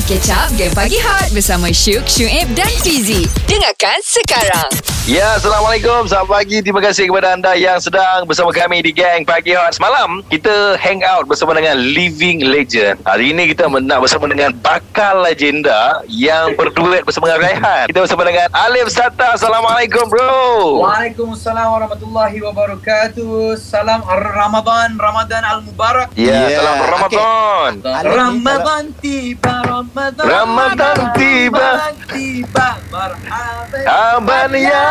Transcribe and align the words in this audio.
Mari 0.00 0.16
catch 0.16 0.32
up 0.32 0.48
Game 0.56 0.72
Pagi 0.72 0.96
Hot 0.96 1.28
Bersama 1.28 1.68
Syuk, 1.68 2.08
Syuib 2.08 2.48
dan 2.56 2.72
Fizi 2.80 3.28
Dengarkan 3.44 4.00
sekarang 4.00 4.72
Ya, 5.10 5.34
Assalamualaikum. 5.34 6.06
Selamat 6.06 6.38
pagi. 6.38 6.62
Terima 6.62 6.78
kasih 6.78 7.10
kepada 7.10 7.34
anda 7.34 7.58
yang 7.58 7.82
sedang 7.82 8.22
bersama 8.30 8.54
kami 8.54 8.78
di 8.78 8.94
Gang 8.94 9.26
Pagi 9.26 9.58
Hot. 9.58 9.74
Semalam, 9.74 10.22
kita 10.30 10.78
hang 10.78 11.02
out 11.02 11.26
bersama 11.26 11.50
dengan 11.56 11.82
Living 11.82 12.46
Legend. 12.46 13.00
Hari 13.02 13.34
ini 13.34 13.50
kita 13.50 13.66
nak 13.66 14.06
bersama 14.06 14.30
dengan 14.30 14.54
bakal 14.62 15.26
legenda 15.26 16.06
yang 16.06 16.54
berduet 16.54 17.02
bersama 17.02 17.26
dengan 17.26 17.42
Raihan. 17.42 17.84
Kita 17.90 18.06
bersama 18.06 18.22
dengan 18.22 18.46
Alif 18.54 18.86
Sata. 18.92 19.34
Assalamualaikum, 19.34 20.04
bro. 20.06 20.84
Waalaikumsalam 20.84 21.66
warahmatullahi 21.74 22.38
wabarakatuh. 22.46 23.58
Salam 23.58 24.06
Ramadan, 24.06 24.94
Ramadan 24.94 25.42
al-Mubarak. 25.42 26.14
Ya, 26.14 26.54
Ya, 26.54 26.62
salam 26.62 26.78
Ramadan. 26.86 27.70
Ramadan 28.06 28.82
tiba, 29.02 29.64
Ramadan, 29.90 30.22
Ramadan 30.22 30.96
tiba. 31.18 31.58
Ramadan 31.58 31.94
tiba, 32.14 32.68
marhaban. 32.94 33.82
Aban 33.82 34.50
ya. 34.54 34.86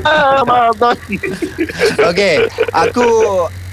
Ramadan. 0.00 0.96
Okey, 2.00 2.34
aku 2.72 3.08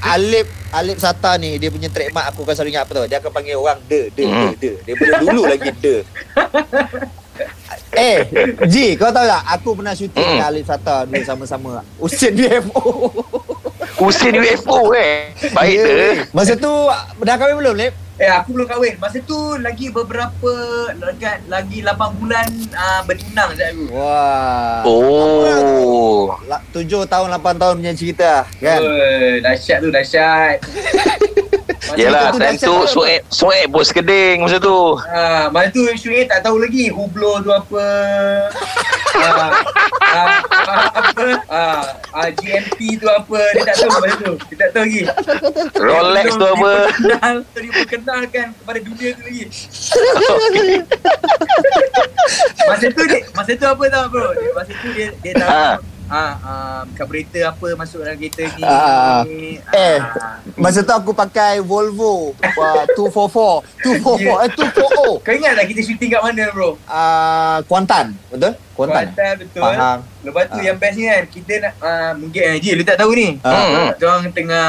Alip 0.04 0.52
Alip 0.76 1.00
Sata 1.00 1.40
ni 1.40 1.56
dia 1.56 1.72
punya 1.72 1.88
trademark 1.88 2.28
aku 2.28 2.44
akan 2.44 2.56
selalu 2.60 2.76
ingat 2.76 2.84
apa 2.84 2.92
tau. 2.92 3.06
Dia 3.08 3.18
akan 3.24 3.32
panggil 3.32 3.56
orang 3.56 3.80
de 3.88 4.12
de 4.12 4.20
de 4.20 4.28
Hmm. 4.28 4.52
de. 4.60 4.72
Daripada 4.84 5.12
dulu 5.22 5.42
lagi 5.48 5.70
de. 5.74 5.96
Eh, 7.94 8.26
Ji, 8.66 8.98
kau 8.98 9.10
tahu 9.10 9.22
tak? 9.22 9.42
Aku 9.54 9.78
pernah 9.78 9.94
syuting 9.94 10.18
Hmm. 10.18 10.34
dengan 10.36 10.50
Alip 10.50 10.66
Sata 10.66 11.06
dulu 11.06 11.22
sama-sama. 11.24 11.72
Usain 11.96 12.34
UFO. 12.34 13.10
Usin 14.02 14.34
UFO 14.34 14.92
eh. 14.92 15.30
Baik 15.54 15.78
weh. 15.78 16.16
Masa 16.34 16.58
tu 16.58 16.70
dah 17.22 17.36
kahwin 17.38 17.54
belum, 17.56 17.78
Lip? 17.78 17.94
Eh, 18.24 18.32
aku 18.32 18.56
belum 18.56 18.68
kahwin. 18.72 18.96
Masa 19.04 19.20
tu 19.20 19.36
lagi 19.60 19.92
beberapa, 19.92 20.54
dekat 20.96 21.44
lagi 21.52 21.84
8 21.84 22.20
bulan 22.24 22.48
uh, 22.72 23.02
bertunang 23.04 23.52
sekejap 23.52 23.76
aku. 23.76 23.84
Wah. 23.92 24.82
Oh. 24.88 26.32
La- 26.48 26.64
Tujuh 26.72 27.04
tahun, 27.04 27.28
lapan 27.36 27.60
tahun 27.60 27.84
punya 27.84 27.94
cerita 27.94 28.48
kan? 28.64 28.80
Oh, 28.80 29.36
dahsyat 29.44 29.78
tu, 29.84 29.92
dahsyat. 29.92 30.58
Masa 31.84 32.00
Yelah, 32.00 32.32
tu 32.32 32.40
time 32.40 32.56
tu 32.56 32.76
suek 32.88 33.20
suek 33.28 33.64
bos 33.68 33.92
keding 33.92 34.40
masa 34.40 34.56
tu. 34.56 34.96
Ah, 35.04 35.52
masa 35.52 35.68
tu 35.70 35.84
Syuib 35.94 36.26
tak 36.26 36.40
tahu 36.40 36.56
lagi 36.58 36.88
Hublot 36.88 37.44
tu 37.44 37.52
apa. 37.52 37.86
ah, 39.14 39.52
ah, 40.00 40.30
apa? 40.96 41.28
Ah, 41.46 41.84
ah, 42.14 42.28
GMT 42.32 42.80
tu 42.98 43.06
apa. 43.06 43.42
Dia 43.52 43.64
tak 43.68 43.76
tahu 43.78 43.90
masa 43.94 44.16
tu. 44.16 44.34
Dia 44.48 44.58
tak 44.58 44.70
tahu 44.72 44.84
lagi. 44.88 45.02
Rolex 45.76 46.28
tu 46.32 46.46
apa. 46.48 46.74
Diperkenal, 46.88 47.36
diperkenalkan 47.52 48.48
kepada 48.56 48.80
dunia 48.80 49.10
tu 49.12 49.22
lagi. 49.22 49.44
masa 52.64 52.86
tu 52.88 53.04
dia, 53.04 53.20
masa 53.34 53.52
tu 53.54 53.68
apa 53.68 53.84
tau 53.92 54.06
bro? 54.08 54.28
Masa 54.56 54.72
tu 54.72 54.88
dia 54.94 55.12
dia 55.20 55.34
tahu 55.36 55.52
Ha. 55.52 55.78
Ah 56.06 56.34
ah 56.38 56.82
carburetor 56.94 57.44
apa 57.46 57.68
masuk 57.74 58.02
dalam 58.02 58.16
kereta 58.16 58.44
ni. 58.50 58.62
Ah. 58.62 59.24
Eh. 59.26 60.00
Ah. 60.00 60.38
Masa 60.54 60.80
tu 60.80 60.92
aku 60.92 61.12
pakai 61.12 61.60
Volvo 61.60 62.32
uh, 62.34 62.84
244 62.94 63.64
244 63.82 64.46
eh 64.46 64.50
240 64.54 65.24
Kau 65.24 65.34
ingat 65.34 65.54
tak 65.56 65.66
kita 65.68 65.82
shooting 65.82 66.10
kat 66.10 66.22
mana 66.22 66.44
bro? 66.50 66.76
uh, 66.84 67.58
Kuantan 67.66 68.14
betul 68.28 68.54
Kuantan 68.72 69.10
Kuantan 69.10 69.34
betul. 69.40 69.62
Pahang 69.62 70.00
Lepas 70.22 70.44
tu 70.48 70.56
Ah. 70.56 70.64
yang 70.64 70.78
best 70.78 70.96
ni 70.96 71.06
kan 71.06 71.24
Kita 71.26 71.54
nak 71.60 71.74
uh, 71.78 72.12
Mungkin 72.16 72.42
eh, 72.54 72.74
lu 72.74 72.84
tak 72.84 72.96
tahu 72.96 73.12
ni 73.12 73.28
Ah. 73.42 73.92
Kita 73.92 74.04
orang 74.06 74.32
tengah 74.32 74.68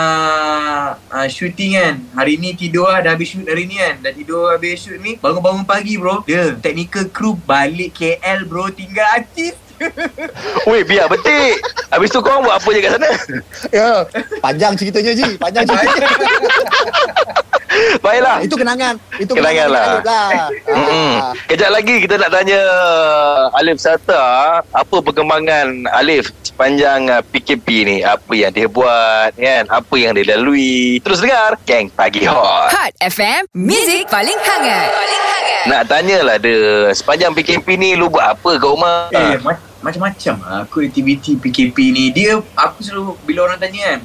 uh, 1.07 1.29
shooting 1.29 1.75
kan 1.75 1.95
Hari 2.13 2.35
ni 2.37 2.55
tidur 2.55 2.87
lah 2.87 3.01
Dah 3.01 3.13
habis 3.13 3.29
shoot 3.29 3.45
hari 3.45 3.65
ni 3.65 3.77
kan 3.77 4.01
Dah 4.01 4.11
tidur 4.11 4.49
habis 4.49 4.79
shoot 4.79 4.99
ni 4.99 5.15
Bangun-bangun 5.17 5.63
pagi 5.63 5.95
bro 5.95 6.23
Dia 6.23 6.57
technical 6.57 7.07
crew 7.09 7.37
balik 7.39 7.93
KL 7.93 8.45
bro 8.45 8.67
Tinggal 8.69 9.07
artis 9.15 9.55
Weh, 10.71 10.83
biar 10.83 11.07
betik. 11.07 11.61
Habis 11.89 12.09
tu 12.09 12.19
korang 12.19 12.43
buat 12.43 12.57
apa 12.57 12.69
je 12.69 12.81
kat 12.81 12.91
sana? 12.93 13.09
ya 13.77 13.89
panjang 14.41 14.73
ceritanya 14.75 15.13
Ji 15.13 15.27
panjang 15.37 15.65
ceritanya 15.65 16.09
Baiklah. 17.99 18.39
itu 18.39 18.55
kenangan 18.55 18.95
itu 19.19 19.33
Kenangan 19.35 19.67
lah. 19.67 19.87
Alif 19.89 20.05
lah 20.05 20.31
Mm-mm. 20.71 21.13
Ah. 21.17 21.33
Kejap 21.51 21.71
lagi 21.71 21.95
kita 21.99 22.15
nak 22.17 22.31
tanya 22.31 22.61
Alif 23.53 23.79
Sata 23.79 24.25
apa 24.63 24.97
perkembangan 24.97 25.91
Alif 25.93 26.31
sepanjang 26.45 27.11
uh, 27.11 27.19
PKP 27.25 27.67
ni 27.83 27.97
apa 28.01 28.31
yang 28.31 28.55
dia 28.55 28.71
buat 28.71 29.35
kan 29.35 29.67
apa 29.67 29.95
yang 29.99 30.15
dia 30.15 30.35
lalui 30.35 31.03
terus 31.03 31.19
dengar 31.19 31.59
Gang 31.65 31.91
Pagi 31.91 32.23
Hot 32.25 32.71
Hot 32.71 32.93
FM 33.01 33.51
Music 33.53 34.07
paling 34.07 34.39
hangat 34.39 34.87
Paling 34.89 35.23
hangat 35.25 35.54
nak 35.65 35.83
tanyalah 35.87 36.37
dia 36.37 36.59
sepanjang 36.91 37.33
PKP 37.33 37.67
ni 37.75 37.93
lu 37.93 38.07
buat 38.07 38.33
apa 38.33 38.51
kat 38.55 38.67
rumah 38.67 39.09
Eh 39.09 39.37
ma- 39.39 39.57
macam-macam 39.81 40.35
lah 40.39 40.57
Aku 40.63 40.81
aktiviti 40.81 41.35
PKP 41.35 41.77
ni 41.89 42.05
Dia 42.09 42.37
Aku 42.55 42.79
selalu 42.79 43.17
Bila 43.23 43.47
orang 43.47 43.59
tanya 43.59 43.81
kan 43.87 44.01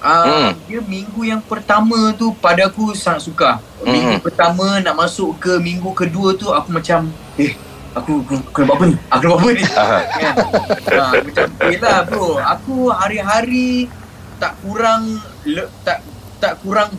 uh, 0.00 0.24
Hmm. 0.24 0.50
Dia 0.64 0.80
minggu 0.80 1.20
yang 1.22 1.40
pertama 1.40 1.94
tu 2.12 2.32
Pada 2.34 2.66
aku 2.66 2.92
sangat 2.92 3.22
suka 3.22 3.50
Minggu 3.80 4.16
Hmm. 4.16 4.20
pertama 4.20 4.76
Nak 4.78 4.94
masuk 4.94 5.36
ke 5.38 5.56
minggu 5.58 5.92
kedua 5.92 6.32
tu 6.32 6.48
Aku 6.48 6.68
macam 6.70 7.08
Eh 7.36 7.52
Aku, 7.92 8.20
aku 8.20 8.40
kena 8.50 8.64
buat 8.66 8.76
apa 8.78 8.84
ni? 8.86 8.96
Aku 9.06 9.20
kena 9.20 9.30
buat 9.30 9.38
apa 9.38 9.50
ni? 9.50 9.62
Aha. 9.74 9.98
kan? 10.00 10.34
ha, 10.90 11.04
macam 11.18 11.44
Yelah 11.66 11.98
bro 12.02 12.28
Aku 12.40 12.74
hari-hari 12.88 13.86
Tak 14.36 14.56
kurang 14.58 15.02
le, 15.44 15.64
Tak 15.80 16.00
tak 16.38 16.58
kurang 16.58 16.90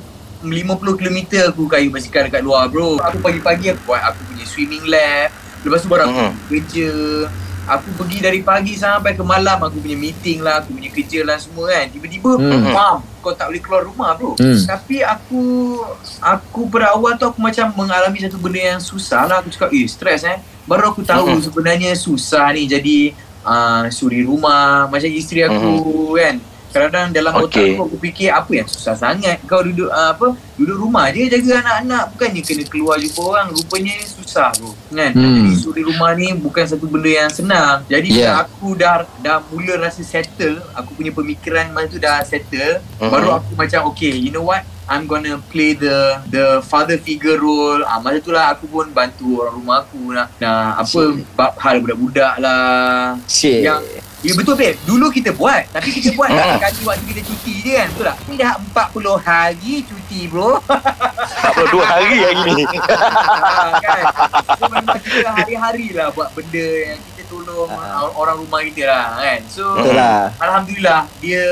50 0.43 0.99
km 0.99 1.17
aku 1.47 1.63
kayu 1.65 1.87
basikal 1.87 2.21
dekat 2.21 2.39
luar 2.39 2.67
bro. 2.67 2.99
Aku 2.99 3.17
pagi-pagi 3.19 3.71
aku 3.71 3.81
buat 3.85 4.03
aku 4.03 4.19
punya 4.25 4.43
swimming 4.43 4.83
lab. 4.83 5.31
Lepas 5.61 5.79
tu 5.79 5.87
baru 5.87 6.03
aku 6.03 6.13
Mhm. 6.13 6.31
kerja. 6.47 6.89
Aku 7.65 7.95
pergi 7.95 8.19
dari 8.19 8.43
pagi 8.43 8.75
sampai 8.75 9.15
ke 9.15 9.23
malam 9.23 9.55
Aku 9.55 9.79
punya 9.79 9.95
meeting 9.95 10.43
lah 10.43 10.59
Aku 10.59 10.75
punya 10.75 10.91
kerja 10.91 11.23
lah 11.23 11.39
semua 11.39 11.71
kan. 11.71 11.87
Tiba-tiba 11.87 12.35
Hmm. 12.35 12.67
Bam 12.67 12.99
Kau 13.17 13.31
tak 13.31 13.47
boleh 13.47 13.63
keluar 13.63 13.81
rumah 13.81 14.11
bro. 14.13 14.35
Hmm. 14.35 14.59
Tapi 14.59 14.99
aku 14.99 15.79
Aku 16.19 16.67
pada 16.67 16.91
awal 16.91 17.15
tu 17.15 17.23
aku 17.23 17.39
macam 17.39 17.71
mengalami 17.73 18.19
satu 18.19 18.35
benda 18.35 18.75
yang 18.75 18.83
susah 18.83 19.23
lah. 19.23 19.39
Aku 19.39 19.47
cakap 19.47 19.71
eh 19.71 19.87
stres 19.87 20.23
eh. 20.23 20.37
Baru 20.63 20.91
aku 20.91 21.01
tahu 21.01 21.23
Mhm. 21.29 21.39
sebenarnya 21.41 21.91
susah 21.93 22.51
ni. 22.51 22.67
Jadi 22.67 23.15
uh, 23.41 23.87
suri 23.89 24.19
rumah 24.21 24.83
Macam 24.85 25.07
isteri 25.07 25.47
aku 25.47 25.79
kan 26.13 26.43
Kadang-kadang 26.73 27.13
dalam 27.13 27.31
otak 27.37 27.63
aku 27.69 27.81
aku 27.85 27.97
fikir 28.01 28.33
apa 28.33 28.51
yang 28.51 28.65
susah 28.65 28.97
sangat 28.97 29.37
kau 29.45 29.61
duduk 29.61 29.87
uh, 29.87 30.09
apa 30.09 30.33
duduk 30.57 30.73
rumah 30.75 31.05
je 31.09 31.29
jaga 31.29 31.61
anak-anak 31.61 32.03
bukannya 32.11 32.41
kena 32.41 32.63
keluar 32.65 32.97
jumpa 32.97 33.21
orang 33.21 33.47
rupanya 33.53 33.93
susah 34.03 34.49
bro 34.57 34.73
kan 34.89 35.11
Hmm. 35.13 35.45
jadi 35.45 35.53
suri 35.55 35.81
rumah 35.81 36.13
ni 36.13 36.33
bukan 36.33 36.65
satu 36.65 36.85
benda 36.85 37.09
yang 37.09 37.29
senang 37.29 37.85
jadi 37.85 38.09
Yeah. 38.09 38.21
yeah. 38.25 38.33
aku 38.41 38.73
dah 38.73 39.05
dah 39.21 39.37
mula 39.47 39.77
rasa 39.79 40.01
settle 40.01 40.65
aku 40.73 40.93
punya 40.93 41.09
pemikiran 41.09 41.69
masa 41.69 41.87
tu 41.87 41.97
dah 41.97 42.21
settle 42.21 42.81
Mhm. 42.97 43.09
baru 43.09 43.29
aku 43.37 43.53
macam 43.53 43.79
okay 43.87 44.09
you 44.09 44.29
know 44.29 44.41
what 44.41 44.65
I'm 44.83 45.07
gonna 45.07 45.39
play 45.39 45.71
the 45.73 45.95
the 46.27 46.59
father 46.59 46.99
figure 46.99 47.39
role. 47.39 47.87
Ah 47.87 48.03
masa 48.03 48.19
tu 48.19 48.35
lah 48.35 48.51
aku 48.51 48.67
pun 48.67 48.91
bantu 48.91 49.39
orang 49.39 49.55
rumah 49.55 49.77
aku 49.79 50.11
nak, 50.11 50.27
nak 50.37 50.83
apa 50.83 51.01
bab 51.31 51.55
hal 51.55 51.79
budak-budak 51.79 52.33
lah. 52.35 53.15
Cik 53.23 53.63
Yang 53.63 53.79
Ya 54.23 54.31
betul 54.33 54.55
babe. 54.55 54.79
Dulu 54.83 55.11
kita 55.11 55.29
buat. 55.31 55.67
Tapi 55.69 55.89
kita 55.91 56.15
buat 56.15 56.31
tak 56.31 56.47
sekali 56.55 56.79
waktu 56.85 57.05
kita 57.05 57.21
cuti 57.21 57.53
je 57.59 57.71
kan. 57.73 57.87
Betul 57.89 58.05
tak? 58.05 58.17
Ni 58.23 58.35
dah 58.35 58.51
40 58.55 59.19
hari 59.19 59.73
cuti 59.83 60.19
bro. 60.25 60.63
42 60.63 61.83
hari 61.83 62.15
hari 62.21 62.41
ni 62.49 62.63
Ah, 63.43 63.75
kan? 63.77 64.03
So 64.55 64.63
memang 64.65 64.97
kita 64.97 65.27
hari-hari 65.29 65.91
lah 65.91 66.07
buat 66.09 66.31
benda 66.31 66.67
yang 66.87 66.99
kita 67.03 67.21
tolong 67.27 67.67
Ah. 67.67 68.07
orang 68.09 68.39
rumah 68.39 68.63
kita 68.63 68.83
lah 68.85 69.05
kan. 69.17 69.39
So 69.45 69.75
Betul 69.75 69.93
lah 69.93 70.31
Alhamdulillah 70.37 71.01
dia 71.19 71.43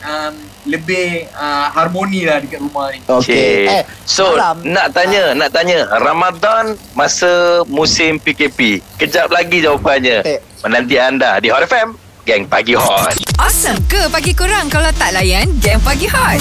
um, 0.00 0.34
lebih 0.64 1.08
uh, 1.32 1.66
harmoni 1.68 2.22
lah 2.22 2.38
dekat 2.38 2.60
rumah 2.60 2.94
ni. 2.94 3.02
Okey 3.02 3.66
Cik. 3.66 3.72
Eh 3.72 3.82
So 4.04 4.24
Malam. 4.30 4.56
nak 4.64 4.86
tanya 4.90 5.22
Nak 5.32 5.50
tanya 5.50 5.78
Ramadan 5.96 6.64
Masa 6.92 7.30
musim 7.66 8.18
PKP 8.18 8.82
Kejap 8.96 9.26
lagi 9.28 9.58
jawapannya 9.58 10.22
Eh. 10.22 10.38
Menanti 10.60 10.94
anda 10.94 11.38
Di 11.38 11.48
Hot 11.48 11.64
FM 11.64 12.09
Gang 12.30 12.46
Pagi 12.46 12.78
Hot 12.78 13.10
Awesome 13.42 13.82
ke 13.90 14.06
pagi 14.06 14.30
kurang 14.30 14.70
Kalau 14.70 14.86
tak 14.94 15.10
layan 15.10 15.50
Game 15.58 15.82
Pagi 15.82 16.06
Hot 16.06 16.38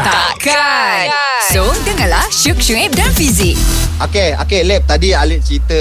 Takkan 0.00 1.12
So 1.44 1.68
dengarlah 1.84 2.24
Syuk, 2.32 2.56
Syuib 2.56 2.96
dan 2.96 3.12
Fizi 3.12 3.52
Okey, 4.00 4.32
okey 4.40 4.64
Lep 4.64 4.88
tadi 4.88 5.12
Alip 5.12 5.44
cerita 5.44 5.76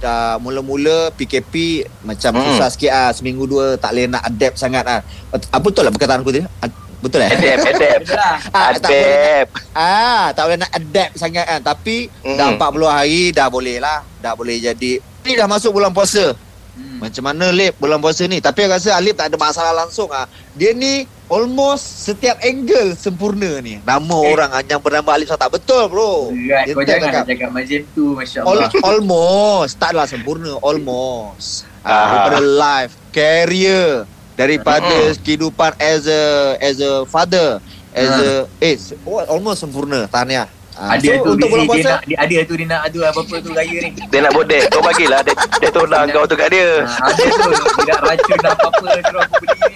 uh, 0.00 0.40
mula-mula 0.40 1.12
PKP 1.12 1.84
macam 2.00 2.32
Hmm. 2.32 2.48
susah 2.48 2.72
sikit 2.72 2.88
ah 2.88 3.12
seminggu 3.12 3.44
dua 3.44 3.76
tak 3.76 3.92
boleh 3.92 4.08
nak 4.08 4.24
adapt 4.24 4.56
sangat 4.56 4.88
ah. 4.88 5.04
Apa 5.52 5.60
betul 5.60 5.84
lah 5.84 5.92
perkataan 5.92 6.24
aku 6.24 6.32
tadi? 6.32 6.48
Ah, 6.56 6.72
Betul 6.96 7.28
eh? 7.28 7.30
Adapt 7.36 7.60
Adapt 7.60 8.00
Betul 8.00 8.16
lah. 8.16 8.36
Ah, 8.56 8.72
tak 8.72 8.88
boleh 8.88 9.04
Adapt 9.04 9.50
ah, 9.76 10.26
tak 10.32 10.42
boleh 10.48 10.56
nak 10.56 10.72
adapt 10.72 11.12
sangat 11.20 11.44
kan. 11.44 11.60
Tapi 11.60 11.96
Mm-mm. 12.24 12.40
dah 12.40 12.48
40 12.56 12.88
hari 12.88 13.22
dah 13.36 13.52
boleh 13.52 13.76
lah. 13.76 14.00
Dah 14.16 14.32
boleh 14.32 14.56
jadi. 14.56 15.04
Ni 15.28 15.36
dah 15.36 15.44
masuk 15.44 15.76
bulan 15.76 15.92
puasa. 15.92 16.45
Hmm. 16.76 17.00
Macam 17.00 17.24
mana 17.24 17.48
Lip 17.48 17.72
bulan 17.76 17.96
puasa 17.96 18.24
ni 18.24 18.36
Tapi 18.36 18.62
aku 18.62 18.76
rasa 18.76 18.92
Alip 18.94 19.16
tak 19.16 19.32
ada 19.32 19.36
masalah 19.36 19.72
langsung 19.74 20.12
ah. 20.12 20.28
Dia 20.52 20.70
ni 20.70 21.02
almost 21.26 22.04
setiap 22.04 22.36
angle 22.38 22.92
sempurna 22.92 23.58
ni 23.58 23.80
Nama 23.80 24.16
Eh. 24.20 24.28
orang 24.28 24.50
yang 24.62 24.78
bernama 24.78 25.16
Alip 25.16 25.24
Sata 25.24 25.48
Betul 25.48 25.88
bro 25.88 26.28
Berat 26.28 26.68
kau 26.68 26.84
jangan 26.84 27.08
cakap. 27.10 27.24
cakap 27.26 27.48
macam 27.50 27.80
tu 27.90 28.04
Masya 28.12 28.38
All, 28.42 28.60
Allah 28.60 28.68
almost 28.84 29.72
Taklah 29.74 30.04
sempurna 30.04 30.52
Almost 30.60 31.64
ah. 31.80 31.88
Ah. 31.88 32.04
Daripada 32.12 32.38
life 32.40 32.92
Career 33.10 34.04
Daripada 34.34 34.96
Mm-mm. 35.08 35.20
kehidupan 35.20 35.72
as 35.76 36.04
a 36.04 36.22
As 36.58 36.76
a 36.78 37.08
father 37.08 37.56
As 37.90 38.12
Ah. 38.12 38.20
a 38.20 38.32
Eh 38.60 38.76
oh, 39.02 39.24
almost 39.26 39.64
sempurna 39.64 40.04
Tahniah 40.06 40.44
ah. 40.76 40.94
Ada 40.94 41.08
So 41.08 41.12
tu 41.18 41.30
untuk 41.34 41.48
bulan 41.48 41.64
dia 41.64 41.70
puasa 41.72 41.88
nak, 41.88 42.00
dia, 42.04 42.16
Ada 42.20 42.36
tu 42.44 42.54
dia 42.54 42.66
nak 42.68 42.80
adu 42.84 42.98
apa-apa 43.02 43.34
tu 43.40 43.50
raya 43.52 43.76
ni 43.80 43.90
Dia 43.96 44.18
nak 44.20 44.32
bodek 44.32 44.62
Kau 44.68 44.80
bagilah 44.80 45.20
Dia, 45.24 45.34
dia 45.56 45.70
tolak 45.72 46.00
kau 46.12 46.24
tu 46.24 46.36
kat 46.36 46.48
dia 46.52 46.68
ha, 46.84 47.04
Ada 47.08 47.22
tu 47.24 47.50
Dia 47.80 47.84
nak 47.88 48.02
racun 48.04 48.38
apa-apa 48.38 48.88
Terus 49.00 49.20
aku 49.24 49.34
beli 49.40 49.58
ni 49.58 49.74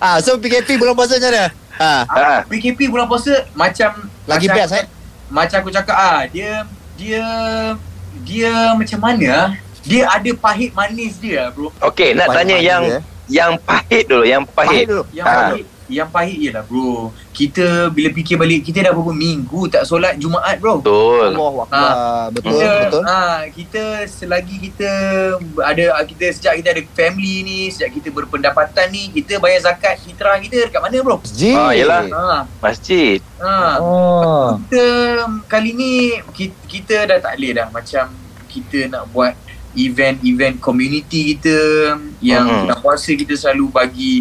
ah, 0.00 0.16
So 0.18 0.30
PKP 0.38 0.68
bulan 0.76 0.94
puasa 0.94 1.14
macam 1.18 1.30
mana 1.30 1.44
ah. 1.80 2.02
Ha. 2.06 2.34
PKP 2.46 2.80
bulan 2.86 3.06
puasa 3.06 3.34
Macam 3.52 3.90
Lagi 4.24 4.46
macam 4.46 4.56
best 4.56 4.72
eh 4.76 4.86
Macam 5.28 5.56
aku 5.60 5.70
cakap 5.70 5.96
ah 5.96 6.20
Dia 6.28 6.64
Dia 6.94 7.24
Dia 8.22 8.52
macam 8.76 8.98
mana 9.00 9.26
ah? 9.30 9.48
Dia 9.80 10.04
ada 10.06 10.30
pahit 10.36 10.70
manis 10.70 11.16
dia 11.16 11.48
bro 11.50 11.72
Okey 11.80 12.12
nak 12.12 12.28
Pahit 12.28 12.36
tanya 12.36 12.56
yang 12.60 12.82
dia, 12.84 12.96
eh. 12.96 13.02
Yang 13.30 13.52
pahit 13.64 14.04
dulu 14.06 14.24
Yang 14.26 14.42
Pahit 14.52 14.68
pahit 14.68 14.86
dulu 14.86 15.04
Yang 15.10 15.26
Ah. 15.26 15.36
pahit 15.48 15.64
Yang 15.90 16.08
pahit 16.14 16.38
ialah 16.38 16.62
bro. 16.62 17.10
Kita 17.34 17.90
bila 17.90 18.08
fikir 18.14 18.38
balik 18.38 18.62
Kita 18.66 18.82
dah 18.82 18.92
berapa 18.94 19.14
minggu 19.14 19.70
Tak 19.70 19.82
solat 19.86 20.14
Jumaat 20.16 20.62
bro. 20.62 20.78
Betul. 20.78 21.34
Allah 21.34 21.54
Akbar. 21.66 21.92
Betul 22.30 22.50
kita, 22.54 22.68
betul. 22.86 23.02
Ah, 23.04 23.40
kita 23.50 23.82
selagi 24.06 24.56
kita 24.70 24.90
ada 25.60 25.84
kita 26.06 26.24
sejak 26.34 26.52
kita 26.62 26.68
ada 26.76 26.82
family 26.94 27.36
ni, 27.42 27.60
sejak 27.72 27.90
kita 27.96 28.08
berpendapatan 28.12 28.86
ni, 28.92 29.10
kita 29.14 29.40
bayar 29.42 29.72
zakat 29.72 29.98
fitrah 30.02 30.36
kita 30.38 30.68
dekat 30.68 30.80
mana 30.80 30.96
bro? 31.02 31.18
Masjid. 31.20 31.56
Yelah. 31.74 32.04
Ha, 32.10 32.38
Masjid. 32.60 33.18
Ha. 33.40 33.78
Oh. 33.80 34.58
Kita 34.66 34.84
kali 35.48 35.70
ni 35.74 35.92
kita, 36.34 36.56
kita 36.66 36.96
dah 37.08 37.18
tak 37.18 37.40
boleh 37.40 37.52
dah 37.56 37.66
macam 37.72 38.04
kita 38.50 38.90
nak 38.90 39.06
buat 39.14 39.32
event-event 39.78 40.58
community 40.58 41.38
kita 41.38 41.58
yang 42.18 42.66
bulan 42.66 42.78
puasa 42.82 43.14
kita 43.14 43.38
selalu 43.38 43.70
bagi 43.70 44.14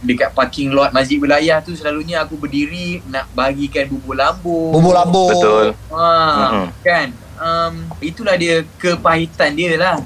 dekat 0.00 0.30
parking 0.30 0.70
lot 0.70 0.90
masjid 0.90 1.16
wilayah 1.16 1.58
tu 1.58 1.72
selalunya 1.72 2.20
aku 2.20 2.36
berdiri 2.36 3.00
nak 3.06 3.26
bagikan 3.30 3.88
bubur 3.88 4.14
lambung. 4.14 4.70
Bubur 4.70 4.92
lambung 4.92 5.30
Betul 5.30 5.66
Ha, 5.88 6.06
Mhm. 6.46 6.66
kan. 6.80 7.08
Um, 7.40 7.72
itulah 7.98 8.36
dia 8.36 8.62
kepahitan 8.76 9.56
dia 9.56 9.74
lah. 9.74 9.96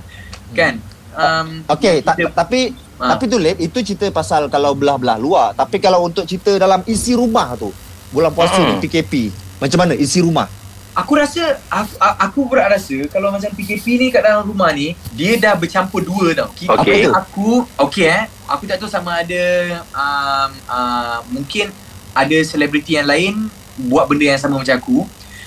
Kan. 0.53 0.79
Um, 1.13 1.67
Okey, 1.67 1.99
ta- 2.01 2.15
kita- 2.15 2.31
tapi 2.33 2.71
ha, 2.97 3.11
tapi 3.11 3.27
tu 3.27 3.39
Lip, 3.39 3.59
itu 3.59 3.79
cerita 3.83 4.07
pasal 4.09 4.47
kalau 4.47 4.75
belah-belah 4.75 5.15
luar. 5.17 5.51
Tapi 5.53 5.79
kalau 5.79 6.03
untuk 6.03 6.23
cerita 6.25 6.55
dalam 6.55 6.83
isi 6.85 7.15
rumah 7.15 7.55
tu, 7.55 7.71
bulan 8.11 8.31
puasa 8.31 8.55
Hmm. 8.57 8.79
ni 8.79 8.83
PKP, 8.83 9.31
macam 9.59 9.79
mana 9.79 9.95
isi 9.95 10.19
rumah? 10.19 10.47
aku 10.95 11.19
rasa 11.19 11.59
aku, 11.67 11.91
aku 11.99 12.41
berat 12.47 12.71
rasa 12.71 12.95
kalau 13.11 13.35
macam 13.35 13.51
PKP 13.51 13.99
ni 13.99 14.07
kat 14.09 14.23
dalam 14.23 14.47
rumah 14.47 14.71
ni 14.71 14.95
dia 15.11 15.35
dah 15.35 15.59
bercampur 15.59 15.99
dua 15.99 16.31
tau. 16.33 16.55
Kita 16.55 16.71
Okey. 16.79 17.11
aku 17.11 17.67
okey 17.83 18.07
eh. 18.07 18.31
Aku 18.47 18.65
tak 18.65 18.77
tahu 18.77 18.87
sama 18.87 19.19
ada 19.19 19.45
um, 19.91 20.51
uh, 20.67 21.19
mungkin 21.29 21.73
ada 22.13 22.37
selebriti 22.41 22.95
yang 22.95 23.05
lain 23.05 23.49
buat 23.83 24.05
benda 24.05 24.25
yang 24.27 24.39
sama 24.39 24.59
macam 24.59 24.75
aku. 24.75 24.99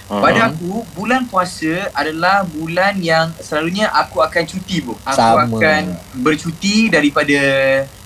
Pada 0.08 0.48
aku 0.48 0.88
bulan 0.96 1.28
puasa 1.28 1.92
adalah 1.92 2.40
bulan 2.42 2.96
yang 2.98 3.28
selalunya 3.38 3.92
aku 3.92 4.20
akan 4.20 4.44
cuti 4.44 4.80
bro. 4.80 4.96
Aku 5.04 5.12
Sama. 5.14 5.44
akan 5.46 5.82
bercuti 6.16 6.88
daripada 6.88 7.40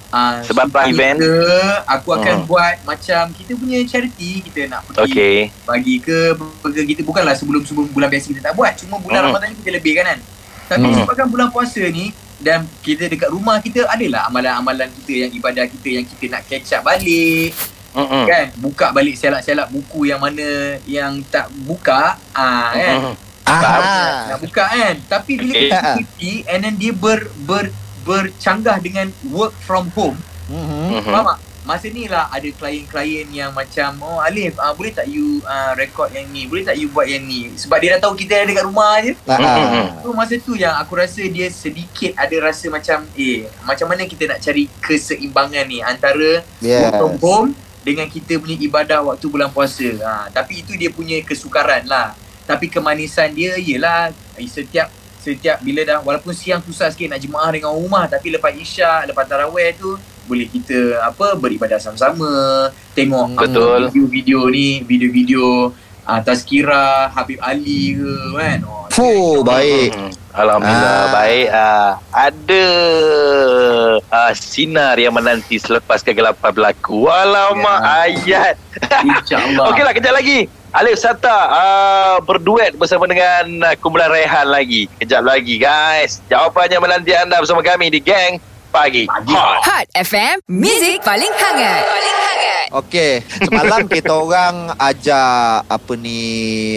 uh, 0.10 0.42
Sebab 0.42 0.66
event. 0.84 1.22
ke, 1.22 1.38
aku 1.86 2.10
akan 2.12 2.34
Hmm. 2.36 2.50
buat 2.50 2.76
macam 2.84 3.30
kita 3.32 3.54
punya 3.54 3.86
charity 3.86 4.42
kita 4.42 4.66
nak 4.66 4.82
pergi 4.84 4.98
Okey 5.06 5.38
bagi 5.62 5.96
ke 5.98 6.34
burger 6.34 6.84
kita 6.84 7.02
bukanlah 7.02 7.32
sebelum 7.32 7.62
sebelum 7.62 7.86
bulan 7.88 8.10
biasa 8.10 8.26
kita 8.28 8.42
tak 8.44 8.54
buat 8.54 8.74
cuma 8.76 8.98
bulan 8.98 9.20
Hmm. 9.22 9.28
Ramadan 9.30 9.48
ni 9.54 9.56
kita 9.62 9.70
lebih 9.72 9.94
kan 9.96 10.06
kan 10.10 10.20
tapi 10.68 10.84
Hmm. 10.84 10.98
sebabkan 11.00 11.28
bulan 11.30 11.48
puasa 11.48 11.86
ni 11.86 12.10
dan 12.42 12.66
kita 12.82 13.06
dekat 13.06 13.30
rumah 13.30 13.58
kita 13.58 13.86
adalah 13.86 14.28
amalan-amalan 14.28 14.90
kita 14.92 15.14
yang 15.24 15.32
ibadah 15.32 15.66
kita 15.70 15.90
yang 15.94 16.06
kita 16.06 16.26
nak 16.28 16.44
catch 16.44 16.74
up 16.74 16.84
balik 16.84 17.54
Mhm. 17.92 18.24
kan 18.24 18.46
buka 18.58 18.88
balik 18.90 19.16
selak-selak 19.16 19.68
buku 19.68 20.08
yang 20.08 20.18
mana 20.18 20.48
yang 20.84 21.20
tak 21.28 21.52
buka 21.54 22.16
ah 22.32 22.72
kan 22.72 22.98
Mhm. 22.98 23.14
Ah. 23.44 24.32
nak 24.32 24.40
buka 24.40 24.64
kan 24.64 24.96
tapi 25.06 25.36
bila 25.36 25.52
Okay. 25.52 25.68
kita 25.68 25.78
cuti 25.98 26.32
and 26.46 26.60
then 26.62 26.76
dia 26.76 26.92
ber, 26.92 27.20
ber 27.38 27.68
bercanggah 28.02 28.80
dengan 28.80 29.12
work 29.28 29.54
from 29.60 29.92
home 29.92 30.18
Mhm. 30.48 30.98
Mhm. 30.98 31.04
Faham 31.06 31.26
tak? 31.28 31.40
Masa 31.72 31.88
ni 31.88 32.04
lah 32.04 32.28
ada 32.28 32.44
klien-klien 32.52 33.24
yang 33.32 33.56
macam 33.56 33.96
Oh 34.04 34.20
Alif 34.20 34.60
uh, 34.60 34.76
boleh 34.76 34.92
tak 34.92 35.08
you 35.08 35.40
uh, 35.48 35.72
record 35.80 36.12
yang 36.12 36.28
ni 36.28 36.44
Boleh 36.44 36.68
tak 36.68 36.76
you 36.76 36.92
buat 36.92 37.08
yang 37.08 37.24
ni 37.24 37.48
Sebab 37.56 37.80
dia 37.80 37.96
dah 37.96 38.12
tahu 38.12 38.20
kita 38.20 38.44
ada 38.44 38.52
dekat 38.52 38.68
rumah 38.68 39.00
je. 39.00 39.16
Mhm. 39.24 40.04
So 40.04 40.12
masa 40.12 40.36
tu 40.36 40.60
yang 40.60 40.76
aku 40.76 41.00
rasa 41.00 41.24
dia 41.32 41.48
sedikit 41.48 42.12
ada 42.20 42.36
rasa 42.44 42.68
macam 42.68 43.08
Eh 43.16 43.48
macam 43.64 43.88
mana 43.88 44.04
kita 44.04 44.28
nak 44.28 44.44
cari 44.44 44.68
keseimbangan 44.84 45.64
ni 45.64 45.80
Antara 45.80 46.44
Yes. 46.60 46.92
work 46.92 47.00
from 47.00 47.16
home 47.24 47.48
Dengan 47.88 48.12
kita 48.12 48.36
punya 48.36 48.60
ibadah 48.60 49.00
waktu 49.08 49.32
bulan 49.32 49.48
puasa 49.48 49.88
ha, 50.04 50.28
Tapi 50.28 50.68
itu 50.68 50.76
dia 50.76 50.92
punya 50.92 51.24
kesukaran 51.24 51.88
lah 51.88 52.12
Tapi 52.44 52.68
kemanisan 52.68 53.32
dia 53.32 53.56
ialah 53.56 54.12
eh, 54.36 54.44
Setiap 54.44 54.92
Setiap 55.24 55.64
bila 55.64 55.88
dah 55.88 56.04
Walaupun 56.04 56.36
siang 56.36 56.60
susah 56.60 56.92
sikit 56.92 57.16
nak 57.16 57.24
jemaah 57.24 57.48
dengan 57.56 57.72
rumah 57.72 58.12
Tapi 58.12 58.36
lepas 58.36 58.52
isyak 58.52 59.08
Lepas 59.08 59.24
tarawih 59.24 59.72
tu 59.80 59.96
boleh 60.26 60.48
kita 60.48 61.02
apa 61.02 61.34
beribadah 61.38 61.82
sama-sama 61.82 62.70
tengok 62.94 63.38
Betul. 63.38 63.80
uh, 63.82 63.90
video-video 63.90 64.40
ni 64.52 64.86
video-video 64.86 65.74
uh, 66.06 66.20
tazkirah 66.22 67.10
Habib 67.14 67.40
Ali 67.42 67.98
ke 67.98 68.14
kan 68.38 68.60
oh, 68.66 68.82
Fuh, 68.92 69.40
baik. 69.48 69.96
Mhm. 69.96 70.12
Alhamdulillah 70.32 71.00
Ah. 71.00 71.08
baik 71.12 71.48
ah. 71.52 71.92
Ada 72.12 72.68
ah, 74.12 74.32
sinar 74.36 74.96
yang 75.00 75.16
menanti 75.16 75.60
selepas 75.60 76.04
kegelapan 76.04 76.52
berlaku. 76.52 77.08
Alamak 77.08 77.80
ayat. 77.84 78.56
insyaallah 79.00 79.68
Okeylah 79.72 79.96
kejap 79.96 80.12
lagi. 80.16 80.52
Alif 80.72 81.04
Sata 81.04 81.40
uh, 81.52 82.16
berduet 82.24 82.76
bersama 82.80 83.04
dengan 83.08 83.72
uh, 83.72 83.76
kumpulan 83.80 84.12
Rehan 84.12 84.48
lagi. 84.52 84.88
Kejap 85.00 85.24
lagi 85.24 85.56
guys. 85.60 86.20
Jawapannya 86.28 86.80
menanti 86.80 87.12
anda 87.16 87.40
bersama 87.40 87.64
kami 87.64 87.92
di 87.92 88.00
Gang 88.04 88.40
Pagi. 88.72 89.04
Pagi. 89.04 89.36
Hot. 89.36 89.60
Hot 89.68 89.88
FM, 89.92 90.36
Music 90.48 91.04
paling 91.04 91.28
hangat. 91.28 91.84
Paling 91.84 92.18
hangat. 92.24 92.68
Okey, 92.72 93.20
semalam 93.44 93.84
kita 93.84 94.16
orang 94.16 94.72
ajak 94.80 95.68
apa 95.68 95.94
ni 96.00 96.20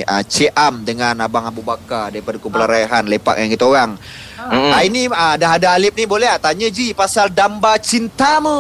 uh, 0.03 0.23
Cik 0.27 0.51
Am 0.59 0.83
dengan 0.83 1.15
Abang 1.23 1.47
Abu 1.47 1.63
Bakar 1.63 2.11
daripada 2.11 2.35
kumpulan 2.43 2.67
Rehan 2.67 3.07
lepak 3.07 3.39
dengan 3.39 3.51
kita 3.55 3.65
orang. 3.71 3.91
Mm. 4.35 4.71
Ah 4.75 4.83
ini 4.83 5.07
ah, 5.15 5.39
dah 5.39 5.55
ada 5.55 5.79
Alip 5.79 5.95
ni 5.95 6.05
boleh 6.05 6.27
tak 6.27 6.53
tanya 6.53 6.67
Ji 6.67 6.91
pasal 6.93 7.31
Damba 7.31 7.79
Cintamu. 7.79 8.59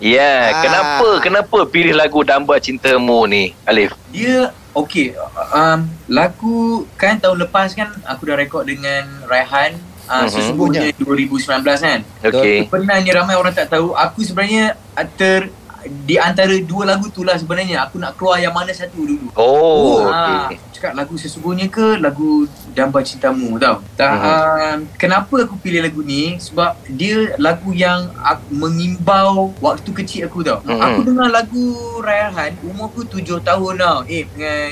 Ya, 0.00 0.16
yeah. 0.16 0.40
Ah. 0.48 0.62
kenapa 0.64 1.08
kenapa 1.20 1.58
pilih 1.68 1.92
lagu 1.92 2.24
Damba 2.24 2.56
Cintamu 2.56 3.28
ni, 3.28 3.52
Alif? 3.68 3.92
dia 4.14 4.54
okey 4.78 5.10
um, 5.50 5.90
lagu 6.06 6.86
kan 6.94 7.18
tahun 7.18 7.42
lepas 7.46 7.74
kan 7.74 7.90
aku 8.06 8.30
dah 8.30 8.38
rekod 8.38 8.62
dengan 8.62 9.26
Raihan 9.26 9.74
uh, 10.06 10.24
Mhm. 10.24 10.30
sesungguhnya 10.30 10.82
2019 10.96 11.80
kan 11.80 12.00
Okey. 12.22 12.66
Sebenarnya 12.66 13.12
ramai 13.14 13.34
orang 13.34 13.52
tak 13.52 13.68
tahu 13.68 13.92
Aku 13.92 14.20
sebenarnya 14.20 14.76
ter 15.14 15.48
di 15.84 16.16
antara 16.16 16.56
dua 16.64 16.88
lagu 16.88 17.12
tu 17.12 17.20
lah 17.20 17.36
sebenarnya 17.36 17.84
aku 17.84 18.00
nak 18.00 18.16
keluar 18.16 18.40
yang 18.40 18.56
mana 18.56 18.72
satu 18.72 19.04
dulu. 19.04 19.28
Oh, 19.36 20.08
Ah, 20.08 20.48
okey. 20.48 20.56
cakap 20.72 20.96
lagu 20.96 21.12
sesungguhnya 21.12 21.68
ke 21.68 22.00
lagu 22.00 22.48
Damba 22.72 23.04
Cintamu 23.04 23.60
tau. 23.60 23.84
Tak, 23.92 24.10
Mhm. 24.10 24.24
uh, 24.24 24.76
kenapa 24.96 25.44
aku 25.44 25.60
pilih 25.60 25.84
lagu 25.84 26.00
ni? 26.00 26.40
Sebab 26.40 26.80
dia 26.88 27.36
lagu 27.36 27.68
yang 27.70 28.08
aku 28.16 28.48
mengimbau 28.50 29.52
waktu 29.60 29.92
kecil 29.94 30.24
aku 30.24 30.40
tau. 30.40 30.64
Mhm. 30.64 30.80
Aku 30.80 31.00
dengar 31.04 31.28
lagu 31.28 31.64
Raihan 32.00 32.56
umur 32.64 32.88
aku 32.88 33.04
tujuh 33.04 33.44
tahun 33.44 33.76
tau. 33.76 33.98
Eh, 34.08 34.24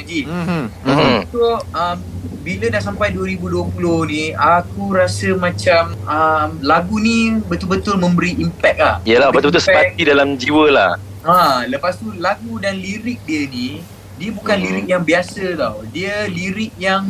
Ji. 0.03 0.25
Mhm. 0.25 0.65
Mhm. 0.83 1.29
So 1.29 1.45
um, 1.71 1.97
bila 2.43 2.67
dah 2.69 2.79
sampai 2.79 3.11
2020 3.11 3.71
ni 4.05 4.25
aku 4.33 4.91
rasa 4.93 5.31
macam 5.33 5.95
um, 6.03 6.49
lagu 6.61 6.99
ni 6.99 7.39
betul-betul 7.41 7.95
memberi 7.97 8.35
impact 8.37 8.79
lah. 8.79 8.97
Yalah 9.03 9.31
Memberi 9.31 9.37
betul-betul 9.41 9.63
impact. 9.65 9.87
sepati 9.89 10.03
dalam 10.05 10.29
jiwa 10.35 10.65
lah. 10.69 10.93
Ha, 11.23 11.39
lepas 11.65 11.95
tu 11.95 12.11
lagu 12.13 12.59
dan 12.59 12.75
lirik 12.75 13.23
dia 13.23 13.47
ni 13.47 13.79
dia 14.13 14.31
bukan 14.31 14.55
Hmm. 14.55 14.65
lirik 14.65 14.87
yang 14.89 15.03
biasa 15.03 15.45
tau. 15.57 15.87
Dia 15.89 16.27
lirik 16.27 16.75
yang 16.77 17.07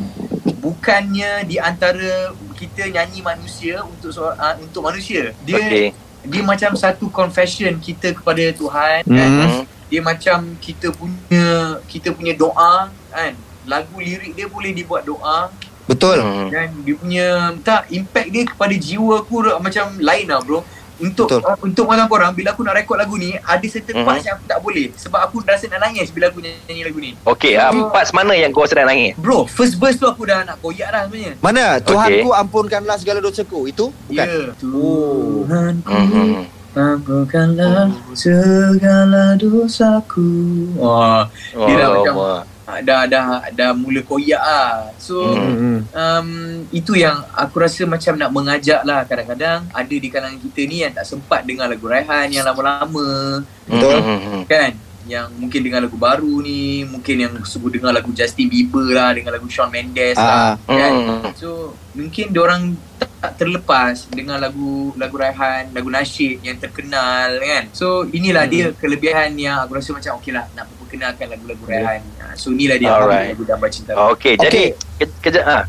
bukannya 0.57 1.45
di 1.45 1.57
antara 1.57 2.31
kita 2.55 2.87
nyanyi 2.89 3.21
manusia 3.21 3.83
untuk 3.83 4.11
so- 4.11 4.31
uh, 4.31 4.55
untuk 4.59 4.83
manusia. 4.83 5.33
Dia 5.43 5.59
Okey. 5.59 5.87
dia 6.23 6.43
macam 6.43 6.73
satu 6.75 7.09
confession 7.09 7.75
kita 7.79 8.13
kepada 8.13 8.45
Tuhan 8.53 9.01
kan. 9.03 9.29
Hmm. 9.31 9.49
Hmm. 9.51 9.65
Dia 9.89 10.01
macam 10.01 10.39
kita 10.57 10.89
punya 10.91 11.47
kita 11.85 12.13
punya 12.13 12.33
doa 12.33 12.89
kan. 13.09 13.33
Lagu 13.65 13.97
lirik 13.97 14.33
dia 14.33 14.47
boleh 14.47 14.71
dibuat 14.71 15.03
doa 15.03 15.51
Betul. 15.83 16.23
Dan 16.49 16.71
dia 16.81 16.95
punya 16.95 17.27
tak 17.61 17.91
impact 17.91 18.29
dia 18.29 18.43
kepada 18.45 18.71
jiwa 18.73 19.19
aku 19.19 19.43
dah 19.43 19.59
macam 19.59 19.99
lain 19.99 20.27
lah 20.27 20.39
bro. 20.41 20.63
Untuk 20.95 21.27
Betul. 21.27 21.43
uh, 21.43 21.59
untuk 21.59 21.85
malam 21.85 22.07
korang 22.07 22.31
bila 22.31 22.55
aku 22.55 22.63
nak 22.63 22.79
rekod 22.79 22.95
lagu 22.95 23.19
ni 23.19 23.35
ada 23.35 23.67
certain 23.67 23.97
Mhm. 23.97 24.07
parts 24.07 24.23
yang 24.23 24.39
aku 24.39 24.47
tak 24.47 24.63
boleh 24.63 24.95
sebab 24.95 25.19
aku 25.21 25.43
rasa 25.43 25.67
nak 25.67 25.83
nangis 25.83 26.09
bila 26.09 26.31
aku 26.31 26.39
nyanyi 26.39 26.87
lagu 26.87 27.03
ni. 27.03 27.19
Okey, 27.25 27.59
ah, 27.59 27.75
parts 27.91 28.15
mana 28.15 28.31
yang 28.33 28.55
kau 28.55 28.63
sedang 28.63 28.87
nangis? 28.87 29.19
Bro, 29.19 29.51
first 29.51 29.75
verse 29.75 29.99
tu 29.99 30.07
aku 30.07 30.23
dah 30.23 30.47
nak 30.47 30.63
koyak 30.63 30.87
dah 30.87 31.03
sebenarnya. 31.03 31.35
Mana? 31.43 31.83
Tuhanku 31.83 32.31
ampunkanlah 32.31 32.97
segala 32.97 33.19
dosaku. 33.19 33.67
Itu? 33.67 33.91
Ya. 34.07 34.23
Bukan. 34.23 34.27
Yeah. 34.63 34.71
Oh. 34.71 35.43
Tuhanku 35.43 35.91
Hmm. 35.91 36.47
ampunkanlah 36.73 37.91
segala 38.15 39.35
dosaku. 39.35 40.31
Wah, 40.75 41.27
Oh, 41.53 41.67
Dia 41.67 41.75
dah 41.77 41.89
macam- 41.91 42.17
wah. 42.17 42.41
Dah 42.81 43.05
dah 43.05 43.27
dah 43.53 43.71
mula 43.77 44.01
koyak 44.01 44.41
ah. 44.41 44.89
So 44.97 45.35
Hmm. 45.37 45.55
Hmm. 45.59 45.79
um, 45.93 46.29
itu 46.73 46.97
yang 46.97 47.21
aku 47.37 47.61
rasa 47.61 47.85
macam 47.85 48.17
nak 48.17 48.31
mengajak 48.33 48.81
lah 48.87 49.05
kadang-kadang 49.05 49.69
ada 49.69 49.95
di 49.95 50.09
kalangan 50.09 50.41
kita 50.41 50.61
ni 50.65 50.87
yang 50.87 50.93
tak 50.95 51.05
sempat 51.05 51.45
dengar 51.45 51.69
lagu 51.69 51.85
Raihan 51.85 52.33
yang 52.33 52.49
lama-lama 52.49 53.43
Betul. 53.69 53.97
Hmm, 53.99 54.07
hmm, 54.09 54.21
hmm. 54.23 54.43
kan 54.49 54.71
yang 55.05 55.29
mungkin 55.33 55.61
dengar 55.61 55.81
lagu 55.81 55.95
baru 55.95 56.39
ni 56.39 56.61
mungkin 56.85 57.17
yang 57.19 57.33
suka 57.43 57.69
dengar 57.71 57.91
lagu 57.91 58.11
Justin 58.11 58.47
Bieber 58.47 58.87
lah 58.89 59.11
dengar 59.11 59.33
lagu 59.33 59.47
Shawn 59.47 59.69
Mendes 59.69 60.15
lah 60.15 60.55
Ah. 60.55 60.55
kan 60.65 60.93
Hmm. 60.93 61.23
so 61.33 61.49
mungkin 61.93 62.31
orang 62.33 62.79
tak 63.19 63.37
terlepas 63.37 64.07
dengan 64.09 64.37
lagu 64.37 64.91
lagu 64.95 65.15
Raihan 65.15 65.71
lagu 65.71 65.87
nasyid 65.87 66.39
yang 66.41 66.55
terkenal 66.57 67.35
kan 67.37 67.67
so 67.71 67.87
inilah 68.07 68.43
Hmm. 68.43 68.53
dia 68.53 68.65
kelebihan 68.73 69.35
yang 69.35 69.59
aku 69.61 69.75
rasa 69.75 69.91
macam 69.93 70.17
okey 70.17 70.31
lah 70.31 70.47
nak 70.53 70.71
perkenalkan 70.77 71.27
lagu-lagu 71.29 71.63
Raihan 71.65 72.01
Ah, 72.19 72.35
so 72.35 72.51
inilah 72.51 72.77
dia 72.77 72.89
Alright. 72.89 73.33
lagu 73.33 73.43
Dambar 73.43 73.69
Cinta 73.69 73.93
Okey, 74.09 74.35
jadi 74.37 74.75
ke- 74.97 75.19
kejap 75.21 75.45
ah. 75.45 75.65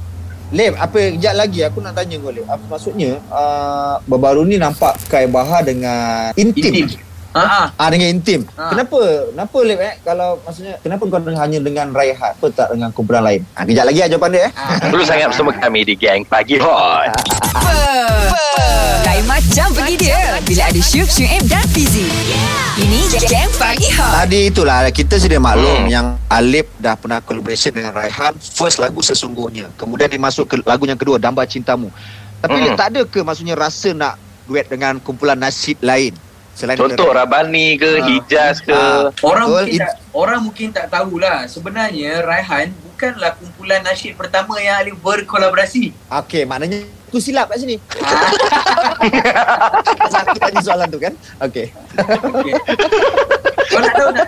Lep, 0.50 0.78
apa 0.78 0.94
kejap 1.12 1.34
lagi 1.34 1.60
aku 1.62 1.82
nak 1.82 1.94
tanya 1.94 2.14
kau 2.16 2.30
Lep. 2.30 2.46
Apa 2.46 2.62
maksudnya 2.70 3.18
uh, 3.28 3.98
baru-baru 4.06 4.46
ni 4.46 4.56
nampak 4.56 5.02
Kai 5.08 5.26
Bahar 5.26 5.62
dengan 5.62 6.30
intim. 6.36 6.70
intim 6.70 7.02
ah 7.34 7.42
ah. 7.42 7.66
Ah 7.76 7.88
dengan 7.90 8.14
intim. 8.14 8.46
Ah. 8.54 8.70
Kenapa? 8.70 9.30
Kenapa 9.30 9.58
Lep 9.66 9.80
eh 9.82 9.94
kalau 10.02 10.38
maksudnya 10.42 10.78
kenapa 10.80 11.04
kau 11.06 11.20
dengan, 11.20 11.40
hanya 11.42 11.60
dengan 11.60 11.88
Raihan? 11.90 12.34
Apa 12.38 12.48
tak 12.54 12.68
dengan 12.74 12.90
kumpulan 12.94 13.26
lain? 13.26 13.42
Ah 13.54 13.66
kejap 13.66 13.86
lagi 13.86 14.00
ah 14.00 14.08
jawapan 14.08 14.30
dia 14.32 14.42
eh. 14.48 14.52
ah. 14.54 14.88
Dulu 14.90 15.04
sangat 15.04 15.28
bersama 15.34 15.52
kami 15.52 15.82
di 15.84 15.94
Gang 15.98 16.22
Pagi 16.24 16.58
Hot. 16.62 17.10
Lain 19.04 19.26
macam 19.30 19.68
pergi 19.76 19.96
dia 20.00 20.42
Bila 20.42 20.64
ada 20.66 20.82
Syuk, 20.82 21.06
Syuib 21.06 21.46
dan 21.46 21.62
Fizi 21.70 22.08
Ini 22.80 23.00
Gang 23.30 23.52
Pagi 23.56 23.90
Hot 23.94 24.26
Tadi 24.26 24.50
itulah 24.50 24.90
kita 24.90 25.22
sedia 25.22 25.38
maklum 25.38 25.86
Hmm. 25.86 25.90
yang 25.90 26.08
Alip 26.30 26.70
dah 26.78 26.98
pernah 26.98 27.22
collaboration 27.22 27.74
dengan 27.74 27.94
Raihan 27.94 28.34
first 28.38 28.82
lagu 28.82 29.02
sesungguhnya. 29.02 29.70
Kemudian 29.78 30.10
dia 30.10 30.18
masuk 30.18 30.50
ke 30.50 30.56
lagu 30.66 30.86
yang 30.86 30.98
kedua 30.98 31.22
Dambar 31.22 31.46
Cintamu. 31.46 31.90
Tapi 32.42 32.58
Hmm. 32.58 32.64
Lip 32.66 32.74
tak 32.74 32.88
ada 32.94 33.02
ke 33.06 33.22
maksudnya 33.22 33.54
rasa 33.54 33.94
nak 33.94 34.18
duet 34.46 34.66
dengan 34.66 34.98
kumpulan 34.98 35.38
nasyid 35.38 35.78
lain? 35.82 36.14
Selain 36.54 36.78
Contoh 36.78 37.10
daripada 37.10 37.42
Rabani 37.42 37.68
ke, 37.76 37.92
Ah. 37.98 38.06
Hijaz 38.06 38.62
ke. 38.62 38.70
Ah. 38.72 39.10
Orang 39.20 39.48
Betul, 39.48 39.58
mungkin 39.60 39.74
it- 39.74 39.82
tak 39.82 39.94
orang 40.14 40.40
mungkin 40.40 40.68
tak 40.70 40.86
tahulah 40.88 41.38
sebenarnya 41.46 42.22
Raihan 42.22 42.68
bukanlah 42.86 43.32
kumpulan 43.34 43.82
nasyid 43.82 44.14
pertama 44.14 44.58
yang 44.58 44.78
Alif 44.78 44.96
berkolaborasi. 44.98 45.90
Okey, 46.08 46.46
maknanya 46.46 46.86
aku 47.14 47.22
silap 47.22 47.46
kat 47.46 47.62
sini. 47.62 47.78
Ah, 49.04 50.22
Aku 50.24 50.38
tanya 50.40 50.62
soalan 50.62 50.88
tu 50.88 50.98
kan? 50.98 51.14
Okey. 51.42 51.70
okay. 51.94 52.54
Kau 53.66 53.80
nak 53.80 53.94
tahu 53.94 54.10
pernah 54.10 54.26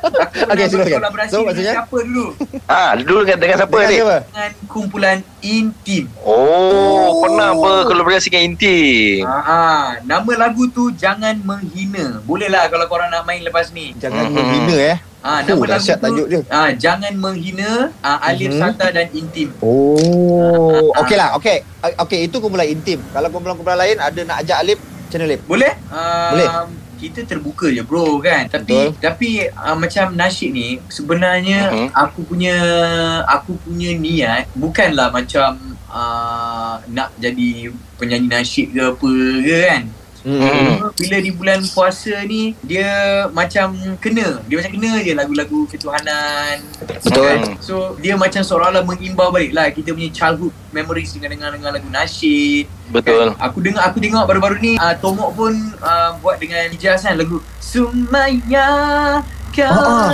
Okey, 0.51 0.65
silakan. 0.67 0.99
So, 1.25 1.37
dengan 1.37 1.45
maksudnya? 1.47 1.73
siapa 1.73 1.97
dulu? 1.99 2.25
Ah, 2.65 2.91
dulu 2.95 3.19
dengan, 3.23 3.39
dengan 3.39 3.55
siapa 3.57 3.73
Dengan 3.73 3.87
ni? 3.87 3.95
siapa? 3.95 4.17
Dengan 4.25 4.51
kumpulan 4.67 5.17
Intim. 5.41 6.03
Oh, 6.19 6.33
Oh. 6.35 7.21
pernah 7.23 7.49
berkolaborasi 7.53 8.27
dengan 8.27 8.43
Inti. 8.51 8.77
Ah, 9.23 9.97
nama 10.03 10.31
lagu 10.35 10.67
tu 10.67 10.89
Jangan 10.91 11.37
Menghina. 11.39 12.21
Boleh 12.21 12.45
lah 12.45 12.67
kalau 12.67 12.85
korang 12.85 13.09
nak 13.09 13.23
main 13.23 13.41
lepas 13.41 13.69
ni. 13.71 13.93
Jangan 13.95 14.25
Mhm. 14.25 14.33
menghina 14.33 14.77
eh. 14.93 14.97
Ah, 15.25 15.41
Oh, 15.41 15.57
nama 15.57 15.57
lagu 15.57 15.71
dahsyat 15.73 15.97
tu 15.97 16.05
tajuk 16.05 16.27
dia. 16.29 16.41
Ah, 16.47 16.69
Jangan 16.69 17.13
Menghina 17.17 17.89
ah, 17.99 18.21
Alif 18.21 18.53
Mhm. 18.53 18.59
Santa 18.61 18.93
dan 18.93 19.09
Intim. 19.09 19.49
Oh, 19.57 20.93
Ah. 20.93 21.01
okey 21.01 21.17
lah. 21.17 21.33
Okey. 21.33 21.65
Okey, 21.97 22.19
itu 22.23 22.37
kumpulan 22.37 22.65
intim. 22.65 23.01
Kalau 23.09 23.29
kumpulan-kumpulan 23.29 23.79
lain 23.79 23.97
ada 23.97 24.21
nak 24.21 24.37
ajak 24.41 24.57
macam 24.61 24.77
mana 25.11 25.25
Alip? 25.25 25.41
Boleh? 25.45 25.73
Uh, 25.87 26.29
Boleh. 26.31 26.49
Kita 26.95 27.19
terbuka 27.23 27.67
je 27.67 27.81
bro 27.81 28.17
kan. 28.19 28.47
Tapi 28.47 28.69
Betul. 28.69 29.01
tapi 29.01 29.29
uh, 29.49 29.75
macam 29.75 30.13
nasyid 30.13 30.49
ni 30.49 30.67
sebenarnya 30.87 31.59
Mhm. 31.69 31.87
aku 31.91 32.19
punya 32.23 32.55
aku 33.25 33.57
punya 33.59 33.91
niat 33.93 34.45
bukanlah 34.53 35.09
macam 35.09 35.57
uh, 35.89 36.79
nak 36.87 37.11
jadi 37.17 37.69
penyanyi 37.95 38.29
nasyid 38.29 38.67
ke 38.71 38.81
apa 38.81 39.09
ke 39.41 39.57
kan. 39.65 39.81
Hmm. 40.25 40.89
Bila 40.97 41.17
di 41.21 41.29
bulan 41.29 41.61
puasa 41.69 42.17
ni 42.25 42.57
dia 42.65 42.89
macam 43.29 43.77
kena. 44.01 44.41
Dia 44.49 44.57
macam 44.57 44.73
kena 44.73 44.91
je 45.05 45.13
lagu-lagu 45.13 45.69
ketuhanan. 45.69 46.65
Betul. 46.81 47.29
Kan? 47.29 47.39
So 47.61 47.93
dia 48.01 48.17
macam 48.17 48.41
seolah-olah 48.41 48.81
mengimbau 48.81 49.29
balik 49.29 49.53
lah 49.53 49.69
kita 49.69 49.93
punya 49.93 50.09
childhood 50.09 50.49
memories 50.73 51.13
dengan 51.13 51.37
dengar 51.37 51.49
dengan 51.53 51.77
lagu 51.77 51.87
nasyid. 51.93 52.65
Betul. 52.89 53.37
Kan? 53.37 53.37
Aku 53.37 53.61
dengar 53.61 53.85
aku 53.85 54.01
tengok 54.01 54.25
baru-baru 54.25 54.57
ni 54.57 54.73
uh, 54.81 54.97
Tomok 54.97 55.37
pun 55.37 55.53
uh, 55.79 56.17
buat 56.17 56.41
dengan 56.41 56.73
Hijaz 56.73 57.05
kan 57.05 57.21
lagu 57.21 57.37
Sumaya 57.61 59.21
kau 59.55 59.63
Ah. 59.63 60.11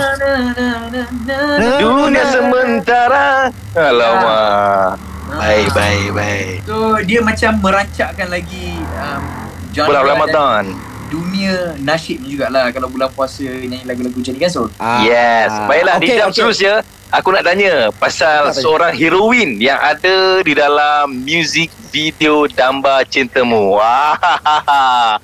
Dunia 1.82 2.22
sementara. 2.30 3.50
Alamak. 3.74 5.02
Baik, 5.32 5.68
baik, 5.74 6.08
baik. 6.14 6.56
So 6.68 7.00
dia 7.02 7.18
macam 7.24 7.58
merancakkan 7.58 8.28
lagi 8.28 8.78
um, 9.00 9.41
genre 9.72 9.88
Bulan 9.90 10.02
dan 10.04 10.10
Ramadan. 10.12 10.64
Dunia 11.08 11.76
nasyid 11.76 12.24
ni 12.24 12.32
jugalah 12.32 12.72
Kalau 12.72 12.88
bulan 12.88 13.12
puasa 13.12 13.44
nyanyi 13.44 13.84
lagu-lagu 13.84 14.16
macam 14.16 14.32
ni 14.32 14.40
kan 14.40 14.48
Sol 14.48 14.68
Ah. 14.80 15.04
Yes. 15.04 15.52
Baiklah, 15.68 16.00
di 16.00 16.08
Okey, 16.08 16.16
jam 16.16 16.28
okey. 16.28 16.36
seterusnya 16.40 16.74
aku 17.12 17.28
nak 17.30 17.44
tanya 17.44 17.72
pasal 17.92 18.42
Apa 18.42 18.50
tanya? 18.50 18.62
seorang 18.62 18.92
heroin 18.92 19.50
yang 19.58 19.76
ada 19.76 20.16
di 20.40 20.52
dalam 20.52 21.12
music 21.18 21.68
video 21.86 22.48
Damba 22.48 23.04
Cintamu. 23.04 23.76
Wah, 23.76 24.16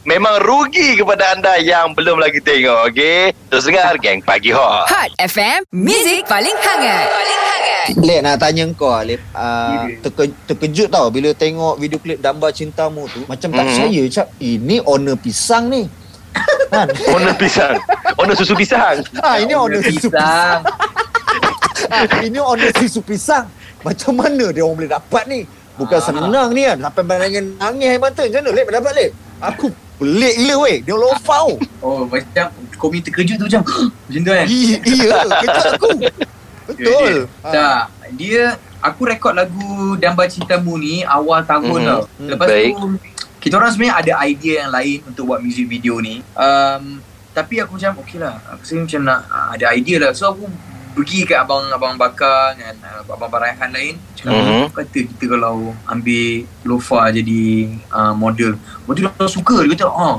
memang 0.05 0.37
rugi 0.39 0.95
kepada 0.95 1.33
anda 1.33 1.57
yang 1.57 1.91
belum 1.91 2.19
lagi 2.19 2.39
tengok, 2.39 2.89
okey? 2.89 3.33
Terus 3.49 3.65
dengar 3.65 3.97
Gang 3.97 4.21
Pagi 4.21 4.53
Hot. 4.53 4.85
Hot 4.87 5.11
FM 5.19 5.65
Music 5.71 6.25
paling 6.25 6.53
hangat 6.55 7.09
Paling 7.09 7.41
hangat 7.43 7.87
Lip 7.99 8.21
nak 8.21 8.37
tanya 8.37 8.69
kau 8.71 8.93
Alip 8.93 9.17
uh, 9.33 9.89
Ya. 9.89 9.97
terke, 9.99 10.29
Terkejut 10.45 10.89
tau 10.89 11.09
Bila 11.09 11.33
tengok 11.33 11.81
video 11.81 11.97
klip 11.97 12.21
Dambar 12.21 12.53
Cintamu 12.53 13.09
tu 13.09 13.25
Macam 13.25 13.49
tak 13.49 13.57
Mhm. 13.59 13.69
percaya 13.71 14.03
Cak 14.11 14.29
Ini 14.39 14.77
owner 14.85 15.17
pisang 15.17 15.65
ni 15.67 15.89
Kan 16.69 16.85
Owner 17.15 17.33
pisang. 17.33 17.81
Owner 18.15 18.35
susu 18.35 18.53
pisang. 18.53 19.01
ah, 19.19 19.41
Ini 19.41 19.57
owner 19.57 19.81
susu 19.81 20.05
pisang 20.05 20.61
Pisang 20.61 20.61
ah, 21.87 22.05
Ini 22.19 22.39
owner 22.39 22.71
susu 22.73 23.01
pisang 23.01 23.47
Macam 23.81 24.13
mana 24.13 24.51
dia 24.51 24.63
orang 24.63 24.77
boleh 24.77 24.91
dapat 24.91 25.25
ni? 25.27 25.41
Bukan 25.75 25.95
Ah. 25.95 26.03
senang 26.03 26.51
ni 26.51 26.63
kan? 26.65 26.79
Sampai 26.81 27.03
barangan 27.05 27.45
nangis 27.57 27.87
air 27.87 27.99
mata. 27.99 28.21
Macam 28.21 28.41
mana 28.41 28.51
Lip 28.53 28.67
dapat 28.69 28.93
Lip 28.95 29.11
Aku 29.39 29.67
pelik 29.95 30.35
gila 30.37 30.55
weh. 30.61 30.77
Dia 30.81 30.95
lofau 30.95 31.49
Oh. 31.79 32.03
Macam 32.05 32.47
Kau 32.75 32.89
punya 32.89 33.03
terkejut 33.03 33.37
tu 33.37 33.47
macam 33.47 33.63
Macam 34.05 34.21
tu 34.21 34.31
kan? 34.33 34.47
I- 34.47 34.81
Iya 34.81 35.19
Kejut 35.37 35.67
aku. 35.73 35.91
Betul. 36.67 37.13
Dia, 37.15 37.49
tak 37.49 37.83
Dia 38.15 38.43
Aku 38.81 39.03
rekod 39.05 39.33
lagu 39.33 39.67
Dambar 39.97 40.27
Cintamu 40.27 40.75
ni 40.77 41.03
Awal 41.03 41.43
tahun 41.43 41.67
Mhm. 41.77 41.87
tau. 41.87 42.03
Hmm, 42.13 42.29
Lepas 42.29 42.47
baik. 42.49 42.73
tu 42.73 42.87
Kita 43.39 43.55
orang 43.55 43.71
sebenarnya 43.71 43.95
ada 43.97 44.13
idea 44.25 44.55
yang 44.61 44.73
lain 44.73 44.99
Untuk 45.05 45.25
buat 45.25 45.39
music 45.39 45.67
video 45.67 45.99
ni. 45.99 46.27
Um, 46.33 46.99
Tapi 47.31 47.59
aku 47.59 47.75
macam 47.75 47.99
Okay 47.99 48.19
lah 48.19 48.35
Aku 48.49 48.63
sebenarnya 48.65 48.87
macam 48.89 49.01
nak 49.05 49.21
ah, 49.29 49.49
Ada 49.55 49.65
idea 49.73 49.97
lah. 50.01 50.11
So 50.11 50.27
aku 50.29 50.51
Pergi 50.99 51.23
kat 51.23 51.47
abang-abang 51.47 51.95
bakar 51.95 52.59
Dengan 52.59 52.75
uh, 52.83 53.07
abang-abang 53.07 53.47
Raihan 53.47 53.71
lain 53.71 53.95
Cakap 54.19 54.35
Mhm. 54.35 54.43
mm-hmm. 54.43 54.67
kata 54.75 54.99
kita 55.15 55.25
kalau 55.31 55.71
Ambil 55.87 56.43
Lofa 56.67 57.07
jadi 57.15 57.43
uh, 57.95 58.13
Model 58.19 58.59
tu 58.83 59.07
dia 59.07 59.31
suka 59.31 59.63
Dia 59.63 59.79
kata 59.79 59.87
ah, 59.87 60.19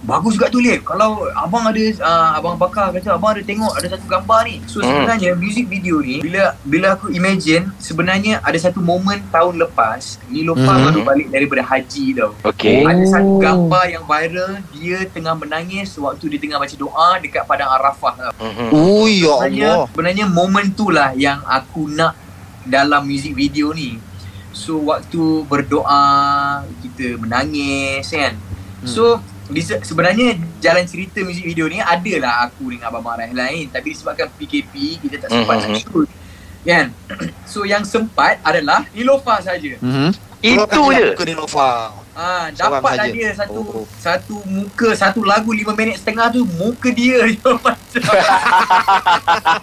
Bagus 0.00 0.34
juga 0.34 0.46
tu 0.46 0.58
Lip 0.58 0.82
Kalau 0.82 1.26
abang 1.32 1.64
ada 1.64 1.74
uh, 1.76 2.30
Abang 2.34 2.54
bakar 2.54 2.90
kata 2.90 3.12
Abang 3.12 3.34
ada 3.34 3.42
tengok 3.42 3.74
Ada 3.74 3.92
satu 3.92 4.06
gambar 4.06 4.40
ni 4.44 4.62
So 4.64 4.78
Hmm. 4.78 4.86
sebenarnya 4.88 5.34
Music 5.34 5.66
video 5.66 5.98
ni 5.98 6.18
Bila 6.18 6.54
bila 6.62 6.94
aku 6.94 7.10
imagine 7.10 7.74
Sebenarnya 7.76 8.38
ada 8.38 8.54
satu 8.56 8.78
momen 8.78 9.26
Tahun 9.26 9.58
lepas 9.58 10.22
Ni 10.26 10.42
Lofa 10.42 10.62
Hmm. 10.70 10.86
baru 10.86 11.00
balik 11.02 11.28
Daripada 11.28 11.62
haji 11.62 12.04
tau 12.14 12.30
Okey. 12.44 12.82
Ada 12.84 13.04
satu 13.12 13.26
Oh. 13.28 13.38
gambar 13.38 13.84
yang 13.88 14.04
viral 14.04 14.52
Dia 14.70 14.98
tengah 15.04 15.34
menangis 15.34 15.90
Waktu 15.92 16.24
dia 16.28 16.38
tengah 16.40 16.58
baca 16.58 16.74
doa 16.74 17.08
Dekat 17.18 17.42
Padang 17.44 17.70
Arafah 17.72 18.14
tau 18.16 18.34
Mhm. 18.38 18.68
Oh 18.70 19.04
ya 19.04 19.34
sebenarnya, 19.34 19.66
Allah 19.68 19.86
sebenarnya 19.88 20.24
momen 20.24 20.66
tu 20.72 20.86
lah 20.88 21.10
yang 21.12 21.42
aku 21.42 21.86
nak 21.86 22.14
dalam 22.62 23.02
music 23.02 23.32
video 23.32 23.72
ni. 23.72 23.96
So 24.50 24.78
waktu 24.84 25.18
berdoa 25.42 26.04
kita 26.78 27.16
menangis 27.16 28.04
kan. 28.06 28.36
So 28.84 29.18
di, 29.18 29.37
sebenarnya 29.80 30.28
jalan 30.58 30.84
cerita 30.84 31.20
music 31.20 31.44
video 31.46 31.66
ni 31.66 31.78
adalah 31.78 32.44
aku 32.44 32.68
dengan 32.68 32.88
Abang 32.88 33.02
Marah 33.02 33.26
lain 33.26 33.68
tapi 33.68 33.90
disebabkan 33.90 34.28
PKP 34.32 34.72
kita 35.00 35.16
tak 35.18 35.30
sempat 35.30 35.54
Mhm. 35.56 35.64
nak 35.64 35.82
shoot. 35.82 36.08
Kan? 36.60 36.86
So 37.46 37.64
yang 37.64 37.82
sempat 37.82 38.38
adalah 38.42 38.84
Nilofa 38.90 39.40
saja. 39.40 39.72
Mhm. 39.74 40.10
Itu 40.38 40.82
je. 40.88 41.06
Muka 41.10 41.24
Nilofa. 41.24 41.70
Ah, 42.12 42.50
Seorang 42.50 42.78
dapat 42.78 42.92
lah 42.92 43.04
saja. 43.04 43.14
dia 43.16 43.28
satu 43.32 43.58
Oh. 43.62 43.86
satu 43.96 44.34
muka 44.44 44.90
satu 44.92 45.22
lagu 45.22 45.48
5 45.48 45.70
minit 45.72 45.96
setengah 45.96 46.28
tu 46.28 46.42
muka 46.52 46.90
dia 46.90 47.22
macam. 47.56 48.02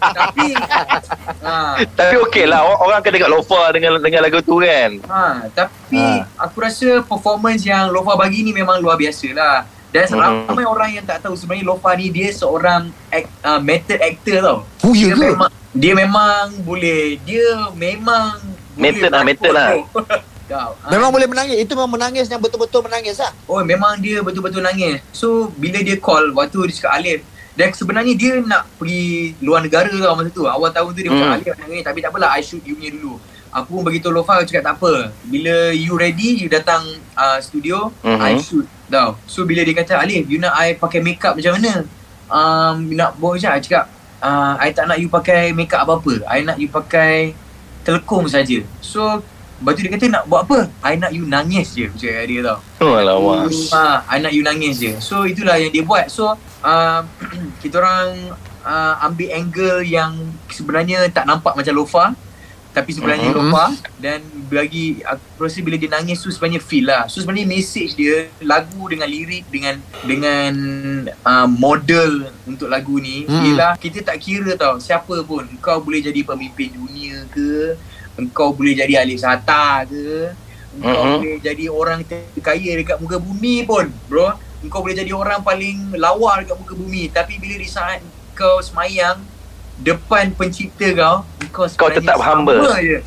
Tapi 0.09 0.47
ah, 1.43 1.75
Tapi 1.85 2.15
okey 2.21 2.45
lah 2.45 2.63
Or- 2.65 2.79
Orang 2.81 2.97
akan 2.97 3.11
dengar 3.13 3.27
Lofa 3.29 3.71
dengan 3.71 3.99
dengan 3.99 4.21
lagu 4.21 4.39
tu 4.39 4.55
kan 4.57 4.91
ha, 5.05 5.23
tapi 5.49 5.99
Ha. 5.99 6.27
aku 6.41 6.57
rasa 6.57 6.99
performance 7.01 7.63
yang 7.63 7.87
Lofa 7.89 8.15
bagi 8.15 8.41
ni 8.41 8.51
memang 8.51 8.79
luar 8.79 8.95
biasa 8.95 9.27
lah. 9.31 9.67
Dan 9.87 10.05
Mhm. 10.07 10.19
ramai 10.47 10.65
orang 10.65 10.89
yang 10.91 11.05
tak 11.05 11.19
tahu 11.19 11.33
sebenarnya 11.33 11.65
Lofa 11.65 11.91
ni 11.93 12.07
dia 12.09 12.27
seorang 12.29 12.81
act, 13.07 13.27
uh, 13.41 13.59
method 13.59 13.97
actor 13.97 14.37
tau. 14.37 14.57
Oh 14.81 14.91
ya 14.91 15.07
Dia 15.07 15.13
ke? 15.13 15.23
memang 15.25 15.49
dia 15.71 15.93
memang 15.93 16.43
boleh 16.61 17.01
dia 17.21 17.45
memang 17.73 18.39
Method 18.75 19.07
lah, 19.07 19.21
boleh 19.21 19.29
method 19.29 19.51
lah. 19.51 19.67
bro. 19.69 19.81
Tahu. 19.81 19.83
Ah, 20.47 20.69
Memang 20.87 21.09
boleh 21.09 21.25
menangis. 21.25 21.57
Itu 21.57 21.73
memang 21.73 21.89
menangis 21.91 22.27
yang 22.27 22.37
betul-betul 22.37 22.85
menangis 22.85 23.17
lah. 23.17 23.33
Oh 23.45 23.57
memang 23.59 23.97
dia 23.97 24.21
betul-betul 24.21 24.61
nangis 24.61 25.01
So 25.09 25.49
bila 25.51 25.79
dia 25.79 25.97
call 25.97 26.29
Waktu 26.29 26.69
dia 26.69 26.75
cakap 26.77 26.91
Alif 26.95 27.25
Dan 27.51 27.67
sebenarnya 27.71 28.13
dia 28.13 28.37
nak 28.39 28.69
pergi 28.77 29.33
Luar 29.39 29.65
negara 29.65 29.89
tau 29.89 30.13
masa 30.13 30.29
tu 30.29 30.45
Awal 30.45 30.69
tahun 30.69 30.89
tu 30.91 30.99
dia 30.99 31.09
Hmm. 31.09 31.17
cakap 31.17 31.33
Alif 31.33 31.47
nak 31.49 31.59
nangis 31.63 31.81
Tapi 31.81 31.97
tak 31.97 32.09
apalah 32.11 32.29
I 32.31 32.41
shoot 32.41 32.61
you 32.61 32.77
punya 32.77 32.93
dulu 32.93 33.17
Aku 33.51 33.69
pun 33.71 33.81
beritahu 33.81 34.13
Lofa 34.13 34.37
Aku 34.37 34.45
cakap 34.45 34.63
tak 34.63 34.75
apa 34.77 34.93
Bila 35.23 35.55
you 35.71 35.93
ready 35.95 36.37
You 36.37 36.47
datang 36.47 36.85
uh, 37.17 37.39
studio 37.39 37.89
Mhm. 38.03 38.21
I 38.21 38.37
shoot 38.37 38.69
tau 38.89 39.17
So 39.25 39.43
bila 39.43 39.65
dia 39.65 39.75
kata 39.75 39.97
Alif 39.99 40.29
you 40.29 40.37
nak 40.37 40.53
I 40.55 40.77
pakai 40.77 41.01
makeup 41.01 41.37
macam 41.37 41.57
mana? 41.57 41.73
Um, 42.25 42.89
Nak 42.93 43.21
buat 43.21 43.37
macam 43.37 43.51
I 43.53 43.61
cakap 43.61 43.85
uh, 44.21 44.53
I 44.57 44.69
tak 44.73 44.89
nak 44.89 44.97
you 44.97 45.07
pakai 45.07 45.53
makeup 45.53 45.85
apa-apa. 45.85 46.25
I 46.25 46.41
nak 46.41 46.57
you 46.57 46.69
pakai 46.69 47.37
Telekung 47.85 48.25
saja. 48.25 48.65
So 48.81 49.21
Lepas 49.55 49.71
tu 49.79 49.81
dia 49.87 49.91
kata 49.95 50.05
nak 50.11 50.23
buat 50.27 50.41
apa? 50.43 50.67
I 50.83 50.99
nak 50.99 51.15
you 51.15 51.23
nangis 51.31 51.71
je 51.71 51.87
kat 51.95 52.27
dia 52.27 52.43
tau 52.43 52.59
Oh 52.83 52.91
alamak. 52.91 53.47
Ha, 53.71 54.03
I 54.11 54.19
nak 54.19 54.35
you 54.35 54.43
nangis 54.43 54.83
je. 54.83 54.91
So 54.99 55.23
itulah 55.23 55.55
yang 55.55 55.71
dia 55.71 55.79
buat. 55.79 56.11
So 56.11 56.35
uh, 56.59 57.01
kita 57.63 57.79
orang 57.79 58.35
uh, 58.67 58.93
ambil 59.05 59.31
angle 59.31 59.79
yang 59.87 60.11
sebenarnya 60.51 61.07
tak 61.13 61.23
nampak 61.23 61.55
macam 61.55 61.73
lofa 61.77 62.11
tapi 62.75 62.91
sebenarnya 62.91 63.31
Mhm. 63.31 63.37
lofa 63.39 63.65
dan 63.95 64.19
bagi 64.45 64.99
aku 64.99 65.23
rasa 65.41 65.63
bila 65.63 65.73
dia 65.73 65.87
nangis 65.87 66.19
tu 66.19 66.27
sebenarnya 66.27 66.59
feel 66.59 66.85
lah. 66.85 67.07
So 67.07 67.17
sebenarnya 67.17 67.47
message 67.47 67.95
dia 67.95 68.27
lagu 68.43 68.83
dengan 68.85 69.07
lirik 69.07 69.47
dengan 69.47 69.79
dengan 70.03 70.53
uh, 71.23 71.47
model 71.47 72.27
untuk 72.43 72.67
lagu 72.67 72.99
ni 72.99 73.23
Hmm. 73.23 73.47
ialah 73.47 73.71
kita 73.75 74.03
tak 74.03 74.19
kira 74.19 74.53
tau 74.53 74.75
siapa 74.77 75.23
pun 75.23 75.47
kau 75.57 75.79
boleh 75.79 76.03
jadi 76.03 76.19
pemimpin 76.21 76.69
dunia 76.69 77.23
ke 77.31 77.79
engkau 78.15 78.51
boleh 78.51 78.75
jadi 78.75 78.99
ahli 78.99 79.15
sata 79.15 79.87
ke 79.87 80.35
engkau 80.75 80.91
Mhm. 80.99 81.15
boleh 81.17 81.35
jadi 81.39 81.65
orang 81.67 81.99
terkaya 82.03 82.71
dekat 82.75 82.99
muka 82.99 83.15
bumi 83.17 83.63
pun 83.63 83.87
bro 84.05 84.35
engkau 84.59 84.83
boleh 84.83 84.93
jadi 84.93 85.11
orang 85.11 85.39
paling 85.39 85.95
lawa 85.95 86.43
dekat 86.43 86.55
muka 86.55 86.73
bumi 86.73 87.07
tapi 87.07 87.39
bila 87.39 87.55
di 87.55 87.65
saat 87.65 88.03
kau 88.31 88.59
semayang 88.59 89.23
depan 89.77 90.31
pencipta 90.31 90.87
kau 90.91 91.15
kau, 91.49 91.65
Kau 91.67 91.89
tetap 91.89 92.17
humble. 92.17 92.63
je 92.77 92.99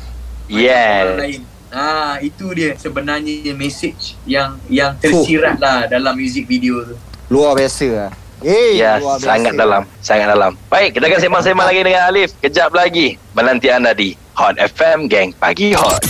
Yes. 0.49 1.41
Ah 1.69 2.17
itu 2.17 2.49
dia 2.51 2.73
sebenarnya 2.73 3.53
message 3.53 4.17
yang 4.25 4.57
yang 4.65 4.97
tersirat 4.97 5.57
lah 5.57 5.85
dalam 5.85 6.17
music 6.17 6.45
video 6.45 6.81
tu. 6.83 6.97
Luar 7.29 7.53
biasa 7.53 7.87
lah. 7.87 8.11
Eh, 8.39 8.73
Ya, 8.75 8.97
luar 8.97 9.21
biasa. 9.21 9.29
sangat 9.29 9.53
dalam, 9.53 9.81
sangat 9.99 10.27
dalam. 10.27 10.51
Baik, 10.65 10.97
kita 10.97 11.05
akan 11.05 11.19
sembang-sembang 11.19 11.67
lagi 11.67 11.81
dengan 11.83 12.01
Alif. 12.07 12.29
Kejap 12.39 12.71
lagi 12.71 13.07
menanti 13.37 13.69
anda 13.69 13.93
di 13.93 14.17
Hot 14.33 14.57
FM 14.57 15.05
Gang 15.05 15.29
Pagi 15.37 15.77
Hot. 15.77 16.01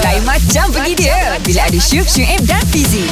Lain 0.00 0.22
macam 0.24 0.70
pergi 0.70 0.94
dia 0.96 1.36
Bila 1.38 1.66
ada 1.66 1.78
Syuk, 1.78 2.06
Syuib 2.06 2.40
dan 2.44 2.62
Fizi 2.64 3.04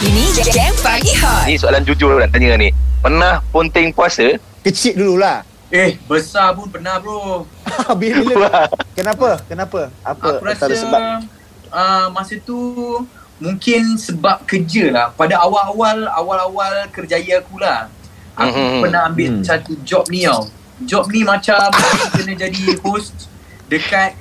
Ini 0.00 0.24
Gang 0.48 0.74
Pagi 0.80 1.12
Hot 1.16 1.44
Ni 1.44 1.54
soalan 1.54 1.84
jujur 1.84 2.16
nak 2.16 2.32
tanya 2.32 2.56
ni. 2.56 2.72
Pernah 3.04 3.44
punting 3.52 3.92
puasa? 3.92 4.40
Kecil 4.64 4.96
dululah. 4.96 5.44
Eh 5.68 6.00
besar 6.08 6.56
pun 6.56 6.72
pernah 6.72 6.96
bro. 6.96 7.44
bila, 8.00 8.16
bila, 8.24 8.48
kenapa? 8.96 9.44
Kenapa? 9.44 9.80
Apa 10.00 10.40
Aku 10.40 10.40
rasa 10.40 10.72
sebab? 10.72 11.00
uh, 11.68 12.06
masa 12.08 12.40
tu 12.40 12.56
mungkin 13.36 14.00
sebab 14.00 14.48
kerja 14.48 14.88
lah. 14.88 15.06
Pada 15.12 15.36
awal-awal 15.36 16.08
awal-awal 16.08 16.88
kerjaya 16.88 17.44
aku 17.44 17.60
lah. 17.60 17.92
Aku 18.32 18.56
Mhm. 18.56 18.80
pernah 18.80 19.00
ambil 19.04 19.30
Hmm. 19.36 19.44
satu 19.44 19.76
job 19.84 20.08
ni 20.08 20.24
tau. 20.24 20.48
Job 20.82 21.04
ni 21.06 21.20
macam 21.22 21.60
aku 21.60 21.84
kena 22.16 22.32
jadi 22.40 22.62
host 22.80 23.28
dekat 23.68 24.16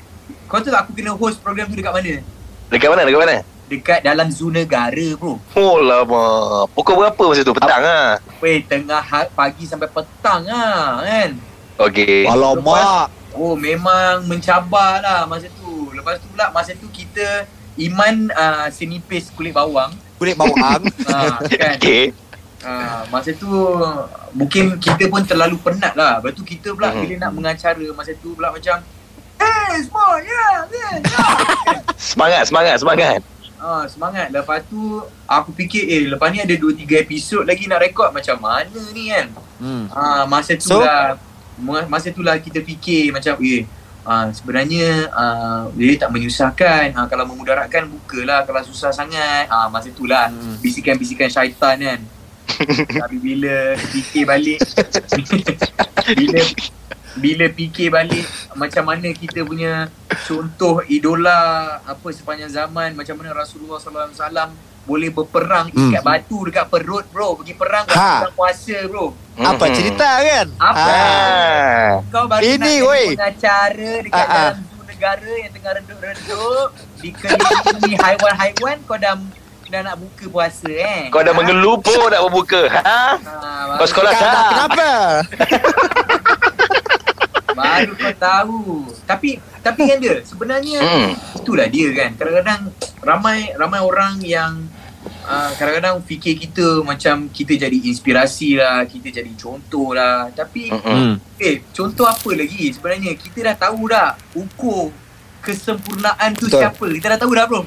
kau 0.45 0.59
tahu 0.59 0.69
tak 0.69 0.85
aku 0.85 0.91
kena 0.93 1.15
host 1.15 1.39
program 1.39 1.65
tu 1.65 1.79
dekat 1.79 1.89
mana? 1.89 2.19
Dekat 2.67 2.87
mana? 2.91 3.01
Dekat 3.07 3.19
mana? 3.21 3.37
Dekat 3.73 3.99
dalam 3.99 4.29
zoo 4.29 4.49
negara 4.49 4.93
bro. 5.15 5.41
Oh 5.51 5.81
lama. 5.81 6.25
Pukul 6.69 6.93
berapa 6.95 7.23
masa 7.25 7.41
tu? 7.41 7.51
Petang 7.51 7.81
ah. 7.81 8.21
Weh 8.37 8.61
tengah 8.61 9.01
ha- 9.01 9.31
pagi 9.31 9.65
sampai 9.65 9.89
petang 9.89 10.45
lah 10.45 11.01
kan. 11.01 11.29
Okey. 11.81 12.29
Alamak. 12.29 13.09
Oh 13.33 13.57
memang 13.57 14.21
mencabar 14.23 15.01
lah 15.01 15.25
masa 15.25 15.49
tu. 15.51 15.89
Lepas 15.89 16.21
tu 16.21 16.29
pula 16.29 16.53
masa 16.53 16.71
tu 16.73 16.85
kita 16.87 17.49
Iman 17.73 18.29
uh, 18.29 18.69
senipis 18.69 19.33
kulit 19.33 19.49
bawang 19.49 19.89
Kulit 20.15 20.37
bawang. 20.37 20.85
uh, 21.09 21.41
kan. 21.51 21.73
Okey. 21.73 22.13
Uh, 22.61 23.01
masa 23.09 23.33
tu 23.33 23.49
mungkin 24.31 24.77
kita 24.77 25.09
pun 25.09 25.25
terlalu 25.25 25.57
penat 25.57 25.97
lah. 25.97 26.21
Lepas 26.21 26.31
tu 26.31 26.45
kita 26.45 26.69
pula 26.71 26.93
Mhm. 26.93 26.99
bila 27.01 27.13
nak 27.19 27.31
mengacara 27.33 27.85
masa 27.91 28.13
tu 28.15 28.37
pula 28.37 28.53
macam 28.53 28.85
Eh 29.35 29.75
semua 29.81 30.21
ya 30.21 30.45
ya 30.69 30.87
ya. 30.93 31.17
Semangat, 31.97 32.45
semangat, 32.45 32.77
semangat. 32.77 33.19
Ah, 33.63 33.87
semangat. 33.87 34.27
Lepas 34.27 34.59
tu 34.65 34.99
aku 35.23 35.49
fikir 35.51 35.83
eh 35.85 36.03
lepas 36.05 36.27
ni 36.27 36.37
ada 36.37 36.51
2 36.51 36.75
3 36.75 36.99
episod 36.99 37.41
lagi 37.41 37.63
nak 37.63 37.79
rekod 37.79 38.11
macam 38.11 38.35
mana 38.37 38.67
ni 38.91 39.07
kan. 39.07 39.31
hmm. 39.57 39.87
Ah 39.89 40.23
masa 40.25 40.53
tu 40.53 40.67
So- 40.69 40.83
lah 40.83 41.15
ma- 41.57 41.87
masa 41.87 42.09
tu 42.09 42.19
lah 42.19 42.35
kita 42.37 42.59
fikir 42.59 43.09
macam 43.09 43.39
eh 43.39 43.63
ah, 44.03 44.27
sebenarnya 44.29 44.87
ah, 45.09 45.71
dia 45.71 45.95
tak 45.97 46.11
menyusahkan. 46.11 46.91
Ah, 46.91 47.07
kalau 47.07 47.23
memudaratkan 47.25 47.87
bukalah 47.87 48.43
kalau 48.43 48.59
susah 48.61 48.91
sangat. 48.91 49.47
Ah 49.47 49.67
masa 49.67 49.87
tu 49.89 50.03
lah 50.03 50.27
Hmm. 50.27 50.59
bisikan-bisikan 50.59 51.31
syaitan 51.31 51.79
kan. 51.79 51.99
Tapi 52.99 53.15
bila 53.17 53.55
fikir 53.79 54.27
balik 54.27 54.59
bila 56.19 56.41
bila 57.15 57.45
fikir 57.47 57.89
balik 57.89 58.25
macam 58.53 58.83
mana 58.83 59.07
kita 59.11 59.41
punya 59.41 59.87
contoh 60.23 60.81
idola 60.83 61.39
apa 61.79 62.07
sepanjang 62.09 62.49
zaman 62.49 62.93
macam 62.93 63.15
mana 63.15 63.33
Rasulullah 63.33 63.77
sallallahu 63.77 64.07
alaihi 64.07 64.19
wasallam 64.19 64.49
boleh 64.83 65.09
berperang 65.09 65.65
Hmm. 65.69 65.89
ikat 65.89 66.01
batu 66.01 66.43
dekat 66.43 66.65
perut 66.67 67.05
bro 67.07 67.37
pergi 67.37 67.53
perang 67.53 67.85
kat 67.85 67.95
Ha. 67.95 68.11
bulan 68.19 68.33
puasa 68.33 68.77
bro 68.85 69.05
Apa 69.33 69.65
Mhm. 69.65 69.73
cerita 69.73 70.09
kan? 70.19 70.47
Apa? 70.55 70.91
Ah. 70.91 71.89
kau 72.07 72.25
baru 72.27 72.41
Ini, 72.43 72.73
nak 72.75 72.85
woi. 72.85 73.05
pengacara 73.13 73.91
dekat 73.99 74.13
Ah, 74.13 74.27
ah. 74.27 74.51
dalam 74.51 74.57
zoo 74.67 74.83
negara 74.83 75.31
yang 75.35 75.51
tengah 75.51 75.71
redup-redup 75.73 76.69
dikelilingi 76.99 77.93
haiwan-haiwan 78.03 78.77
kau 78.83 78.97
dah 78.97 79.15
dah 79.65 79.81
nak 79.81 79.97
buka 79.97 80.25
puasa 80.27 80.69
eh 80.69 81.09
Kau 81.09 81.19
dah 81.19 81.33
mengelupur 81.33 82.05
nak 82.05 82.21
berbuka. 82.21 82.61
Ha? 82.69 82.81
ha, 83.15 83.73
Kau 83.73 83.87
sekolah 83.87 84.11
tak? 84.11 84.45
Kenapa? 84.51 84.89
Baru 87.63 87.93
kau 87.95 88.13
tahu. 88.13 88.59
Tapi 89.07 89.29
tapi 89.63 89.81
kan 89.87 89.97
dia 89.97 90.19
sebenarnya 90.21 90.79
Hmm. 90.83 91.11
itulah 91.39 91.65
dia 91.65 91.87
kan. 91.95 92.11
Kadang-kadang 92.13 92.61
ramai 92.99 93.55
ramai 93.55 93.79
orang 93.79 94.19
yang 94.19 94.67
uh, 95.23 95.49
kadang-kadang 95.55 96.03
fikir 96.03 96.35
kita 96.37 96.83
macam 96.83 97.31
kita 97.31 97.55
jadi 97.55 97.77
inspirasi 97.87 98.59
lah, 98.59 98.83
kita 98.83 99.09
jadi 99.09 99.31
contoh 99.33 99.95
lah. 99.95 100.27
Tapi 100.29 100.67
Mm-mm. 100.67 101.15
eh 101.39 101.63
contoh 101.71 102.03
apa 102.03 102.29
lagi 102.35 102.71
sebenarnya? 102.71 103.15
Kita 103.15 103.39
dah 103.47 103.55
tahu 103.57 103.87
dah 103.87 104.19
ukur 104.35 104.91
kesempurnaan 105.43 106.35
tu 106.35 106.47
Betul. 106.47 106.59
siapa. 106.59 106.85
Kita 106.91 107.07
dah 107.15 107.19
tahu 107.19 107.31
dah 107.31 107.45
bro. 107.45 107.61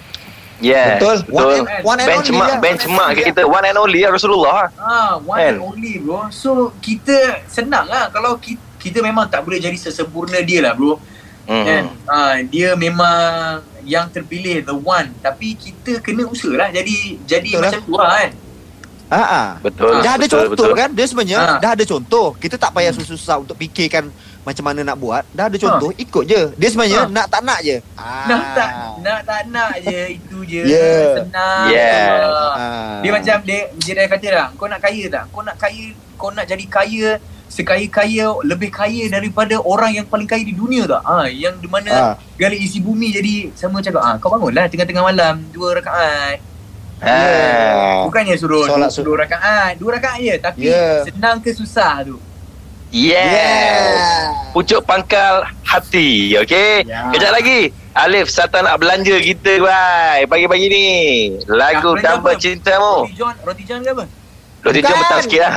Yes. 0.56 0.96
Betul. 0.96 1.16
One 1.28 1.44
Betul. 1.52 1.64
and, 1.68 1.84
one 1.84 1.98
and 2.00 2.08
Benchmark, 2.08 2.32
only 2.32 2.48
lah. 2.48 2.60
benchmark 2.64 3.10
kita. 3.20 3.42
One 3.44 3.64
and 3.68 3.76
only 3.76 3.98
ya 4.00 4.08
Rasulullah. 4.08 4.72
Ah, 4.80 5.20
one 5.20 5.36
Kan? 5.36 5.52
and 5.52 5.60
only 5.60 6.00
bro. 6.00 6.32
So 6.32 6.72
kita 6.80 7.44
senang 7.44 7.84
lah 7.86 8.08
kalau 8.08 8.40
kita, 8.40 8.64
kita 8.86 9.02
memang 9.02 9.26
tak 9.26 9.42
boleh 9.42 9.58
jadi 9.58 9.74
sesempurna 9.74 10.38
dia 10.40 10.62
lah 10.62 10.72
bro. 10.72 10.96
kan 11.46 11.86
Hmm. 11.86 12.10
uh, 12.10 12.36
dia 12.50 12.74
memang 12.74 13.62
yang 13.86 14.10
terpilih 14.10 14.66
the 14.66 14.74
one 14.74 15.14
tapi 15.22 15.54
kita 15.54 16.02
kena 16.02 16.26
usaha 16.26 16.50
lah 16.50 16.68
jadi 16.74 17.22
jadi 17.22 17.50
Betul 17.54 17.62
macam 17.62 17.80
tu 17.82 17.94
lah 17.94 18.10
kan 18.18 18.30
Ha 19.06 19.22
ah. 19.22 19.48
Betul. 19.62 20.02
Dah 20.02 20.18
ada 20.18 20.26
betul, 20.26 20.50
contoh 20.50 20.66
betul. 20.66 20.70
kan? 20.74 20.90
Dia 20.90 21.06
sebenarnya 21.06 21.38
Ha. 21.38 21.62
dah 21.62 21.78
ada 21.78 21.84
contoh. 21.86 22.34
Kita 22.34 22.58
tak 22.58 22.74
payah 22.74 22.90
susah-susah 22.90 23.38
untuk 23.38 23.54
fikirkan 23.54 24.10
macam 24.42 24.66
mana 24.66 24.82
nak 24.82 24.98
buat. 24.98 25.22
Dah 25.30 25.46
ada 25.46 25.54
contoh, 25.54 25.94
ikut 25.94 26.26
je. 26.26 26.50
Dia 26.58 26.68
sebenarnya 26.74 27.06
Ha. 27.06 27.14
nak 27.14 27.26
tak 27.30 27.42
nak 27.46 27.58
je. 27.62 27.78
Ah. 27.94 28.26
nak 28.26 28.42
tak 28.50 28.70
nak 29.06 29.20
tak 29.22 29.42
nak 29.46 29.72
je 29.78 30.00
itu 30.10 30.38
je 30.42 30.62
Yeah. 30.66 31.22
senang 31.22 31.66
Yeah. 31.70 32.10
Ah. 32.18 32.54
Ah. 32.58 32.94
dia 32.98 33.10
macam 33.14 33.36
dia 33.46 33.60
dia 33.78 33.92
dah 33.94 34.06
kata 34.10 34.26
dah 34.26 34.46
kau 34.58 34.66
nak 34.66 34.80
kaya 34.82 35.04
tak 35.06 35.24
kau 35.30 35.42
nak 35.46 35.54
kaya 35.54 35.84
kau 36.18 36.30
nak 36.34 36.44
jadi 36.44 36.64
kaya 36.66 37.08
sekaya-kaya 37.56 38.36
lebih 38.44 38.68
kaya 38.68 39.08
daripada 39.08 39.56
orang 39.64 39.96
yang 39.96 40.04
paling 40.04 40.28
kaya 40.28 40.44
di 40.44 40.52
dunia 40.52 40.84
tak? 40.84 41.00
Ha, 41.00 41.24
yang 41.26 41.56
di 41.56 41.64
mana 41.64 41.90
Ah. 41.90 42.14
gali 42.36 42.60
isi 42.60 42.78
bumi 42.78 43.08
jadi 43.10 43.34
sama 43.56 43.80
cakap 43.80 44.04
ah 44.04 44.14
kau 44.20 44.28
bangunlah 44.28 44.68
tengah-tengah 44.68 45.00
malam 45.02 45.40
dua 45.48 45.80
rakaat. 45.80 46.36
Ha. 47.00 47.16
Bukannya 48.04 48.36
suruh 48.36 48.68
Solat 48.68 48.92
dua, 48.92 49.04
dua 49.04 49.16
rakaat, 49.24 49.72
dua 49.76 49.90
rakaat 49.96 50.18
je 50.18 50.34
tapi 50.36 50.68
Ya. 50.68 51.00
senang 51.02 51.40
ke 51.40 51.52
susah 51.52 52.04
tu? 52.04 52.20
Yes. 52.92 53.96
Pucuk 54.52 54.84
pangkal 54.84 55.44
hati. 55.62 56.36
Okey. 56.38 56.84
Ya. 56.84 57.10
Kejap 57.10 57.32
lagi. 57.32 57.72
Alif 57.92 58.28
Satan 58.28 58.64
nak 58.64 58.76
belanja 58.78 59.16
kita 59.18 59.56
bye. 59.58 60.22
Pagi-pagi 60.24 60.66
ni. 60.68 60.86
Lagu 61.46 61.96
Damba 61.96 62.32
apa? 62.32 62.38
Cintamu. 62.38 63.04
Roti 63.04 63.16
John, 63.16 63.34
roti 63.42 63.64
John 63.64 63.80
ke 63.80 63.90
apa? 63.90 64.04
Roti 64.66 64.82
Bukan. 64.82 64.98
petang 64.98 65.22
sikit 65.22 65.40
lah. 65.46 65.54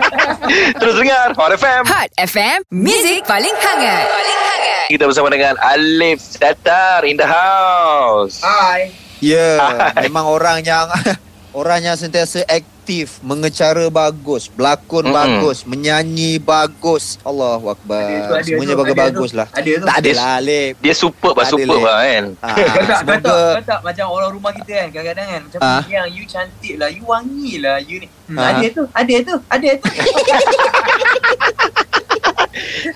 Terus 0.80 0.94
dengar 0.94 1.34
Hot 1.34 1.50
FM. 1.50 1.82
Hot 1.82 2.10
FM, 2.16 2.58
Music 2.70 3.26
paling 3.26 3.50
hangat. 3.50 4.06
Paling 4.06 4.38
hangat. 4.38 4.86
Kita 4.86 5.04
bersama 5.04 5.28
dengan 5.28 5.58
Alif 5.58 6.22
Satar 6.22 7.02
in 7.02 7.18
the 7.18 7.26
house. 7.26 8.38
Hai. 8.38 8.94
Ya, 9.18 9.58
memang 10.00 10.30
orang 10.30 10.62
yang 10.62 10.86
orang 11.60 11.82
yang 11.82 11.98
sentiasa 11.98 12.46
aktif, 12.46 12.79
mengecara 13.20 13.86
bagus, 13.86 14.48
berlakon 14.48 15.04
Mm-mm. 15.04 15.16
bagus, 15.16 15.62
menyanyi 15.64 16.36
bagus. 16.36 17.16
Allahu 17.22 17.70
akbar. 17.70 18.02
ada 18.32 18.42
Semuanya 18.42 18.72
tu, 18.72 18.80
bagus-bagus 18.80 19.30
tu. 19.30 19.38
lah. 19.38 19.46
Ada 19.50 19.70
tu. 19.72 19.86
Tak 19.86 19.96
ada 19.96 20.10
lah 20.12 20.28
Alif. 20.36 20.72
Dia 20.78 20.94
superb 20.94 21.34
lah, 21.34 21.44
ada, 21.44 21.52
superb 21.52 21.80
lah 21.80 21.98
kan. 22.00 22.24
Ah, 22.40 22.54
Kau 22.54 22.82
tak, 22.82 23.00
kau 23.00 23.18
tak, 23.20 23.38
kau 23.52 23.64
tak 23.64 23.80
macam 23.82 24.06
orang 24.08 24.30
rumah 24.30 24.52
kita 24.52 24.72
kan 24.72 24.88
kadang-kadang 24.90 25.26
kan 25.26 25.40
macam 25.42 25.58
Ah. 25.60 25.82
yang 25.86 26.06
you 26.08 26.24
cantik 26.24 26.74
lah, 26.76 26.88
you 26.88 27.02
wangi 27.04 27.54
lah, 27.58 27.76
you 27.78 27.96
ni. 27.98 28.08
Hmm, 28.26 28.36
Ah. 28.36 28.52
Ada 28.52 28.66
tu, 28.70 28.82
ada 28.90 29.14
tu, 29.22 29.36
ada 29.46 29.68
tu. 29.76 29.88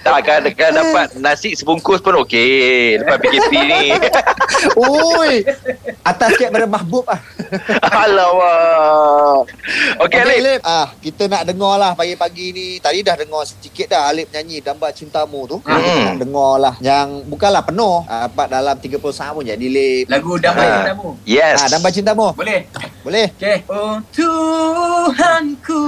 Tak, 0.05 0.21
kan, 0.21 0.45
kan 0.53 0.71
dapat 0.73 1.17
nasi 1.17 1.57
sebungkus 1.57 1.97
pun 1.99 2.21
okey. 2.21 3.01
Lepas 3.01 3.17
PKP 3.17 3.53
ni. 3.57 3.85
Oi. 4.77 5.35
Atas 6.05 6.37
sikit 6.37 6.53
pada 6.53 6.67
mahbub 6.67 7.01
ah. 7.07 7.17
Alamak. 8.05 9.49
Okey, 9.99 10.21
Alif. 10.21 10.37
Alif. 10.39 10.61
Ah, 10.63 10.93
kita 10.95 11.25
nak 11.25 11.43
dengar 11.45 11.75
lah 11.75 11.93
pagi-pagi 11.93 12.53
ni. 12.53 12.77
Tadi 12.77 13.01
dah 13.01 13.17
dengar 13.17 13.41
sedikit 13.43 13.89
dah 13.89 14.07
Alif 14.07 14.29
nyanyi 14.29 14.61
Damba 14.61 14.89
Cintamu 14.91 15.49
tu. 15.49 15.57
Mm-mm. 15.59 15.81
Kita 15.81 16.05
nak 16.07 16.21
dengar 16.21 16.53
lah. 16.59 16.75
Yang 16.79 17.25
bukanlah 17.25 17.63
penuh. 17.63 18.05
Ah, 18.05 18.27
Dapat 18.27 18.47
dalam 18.51 18.77
30 18.77 19.01
saat 19.11 19.33
pun 19.33 19.43
jadi 19.43 19.65
Lif. 19.65 20.05
Lagu 20.07 20.37
damai 20.37 20.61
Ah. 20.63 20.77
cintamu. 20.79 21.17
Yes. 21.25 21.57
Ah, 21.57 21.69
Damba 21.69 21.89
Cintamu. 21.89 22.29
Boleh? 22.33 22.69
Boleh? 23.01 23.33
Okay. 23.33 23.65
Oh 23.67 23.97
Tuhanku, 24.11 25.85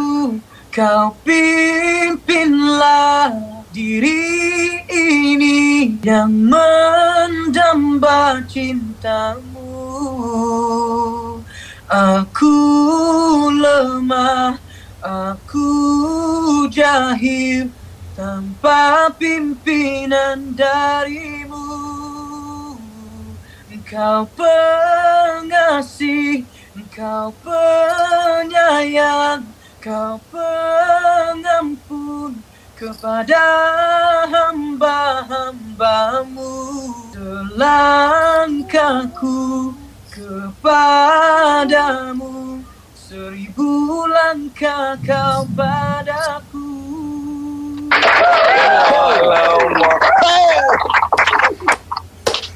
kau 0.70 1.12
pimpinlah 2.16 3.32
diri 3.76 4.80
ini 4.88 5.92
yang 6.00 6.32
mendamba 6.48 8.40
cintamu. 8.48 9.68
Aku 11.84 12.56
lemah, 13.52 14.56
aku 15.04 15.68
jahil 16.72 17.68
tanpa 18.16 19.12
pimpinan 19.20 20.56
darimu. 20.56 21.68
Engkau 23.68 24.24
pengasih, 24.40 26.48
engkau 26.72 27.28
penyayang, 27.44 29.44
kau 29.84 30.16
pengampun 30.32 32.45
kepada 32.76 33.40
hamba-hambamu. 34.28 36.52
Selangkahku 37.16 39.72
kepadamu, 40.12 41.00
seribu 42.92 44.04
langkah 44.12 45.00
kau 45.00 45.48
padaku. 45.56 46.68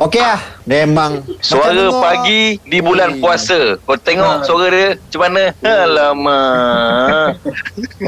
Okey 0.01 0.17
lah. 0.21 0.41
Memang. 0.65 1.21
Suara 1.45 1.93
Macam 1.93 2.01
pagi 2.01 2.57
di 2.65 2.81
bulan 2.81 3.21
puasa. 3.21 3.77
Kau 3.85 4.01
tengok 4.01 4.41
Ha. 4.41 4.45
suara 4.49 4.69
dia 4.69 4.97
macam 4.97 5.21
mana? 5.29 5.53
Alamak. 5.61 7.37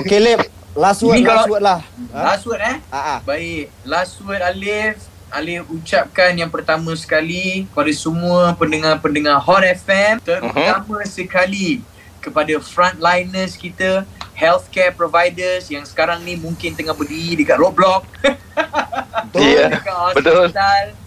Okey 0.01 0.21
Lip. 0.21 0.41
Last 0.73 1.05
word, 1.05 1.21
Ini 1.21 1.29
last 1.29 1.37
kalau- 1.37 1.53
word 1.53 1.63
lah. 1.63 1.81
Ha? 2.11 2.21
Last 2.33 2.45
word 2.49 2.63
eh? 2.63 2.77
Ah. 2.89 3.21
Baik, 3.23 3.65
last 3.85 4.17
word 4.21 4.41
Alif. 4.41 4.97
Alif 5.29 5.65
ucapkan 5.67 6.33
yang 6.33 6.49
pertama 6.49 6.93
sekali 6.93 7.65
kepada 7.69 7.93
semua 7.93 8.53
pendengar-pendengar 8.53 9.37
Hot 9.39 9.65
FM. 9.65 10.21
Terutama 10.21 11.05
sekali 11.05 11.81
kepada 12.21 12.53
frontliners 12.59 13.57
kita, 13.57 14.05
healthcare 14.33 14.93
providers 14.93 15.69
yang 15.69 15.85
sekarang 15.85 16.21
ni 16.21 16.37
mungkin 16.37 16.73
tengah 16.73 16.93
berdiri 16.93 17.37
dekat 17.39 17.57
roadblock. 17.57 18.05
Betul. 19.33 19.49
Ya, 19.49 19.73
dekat 19.73 20.13
betul. 20.13 20.45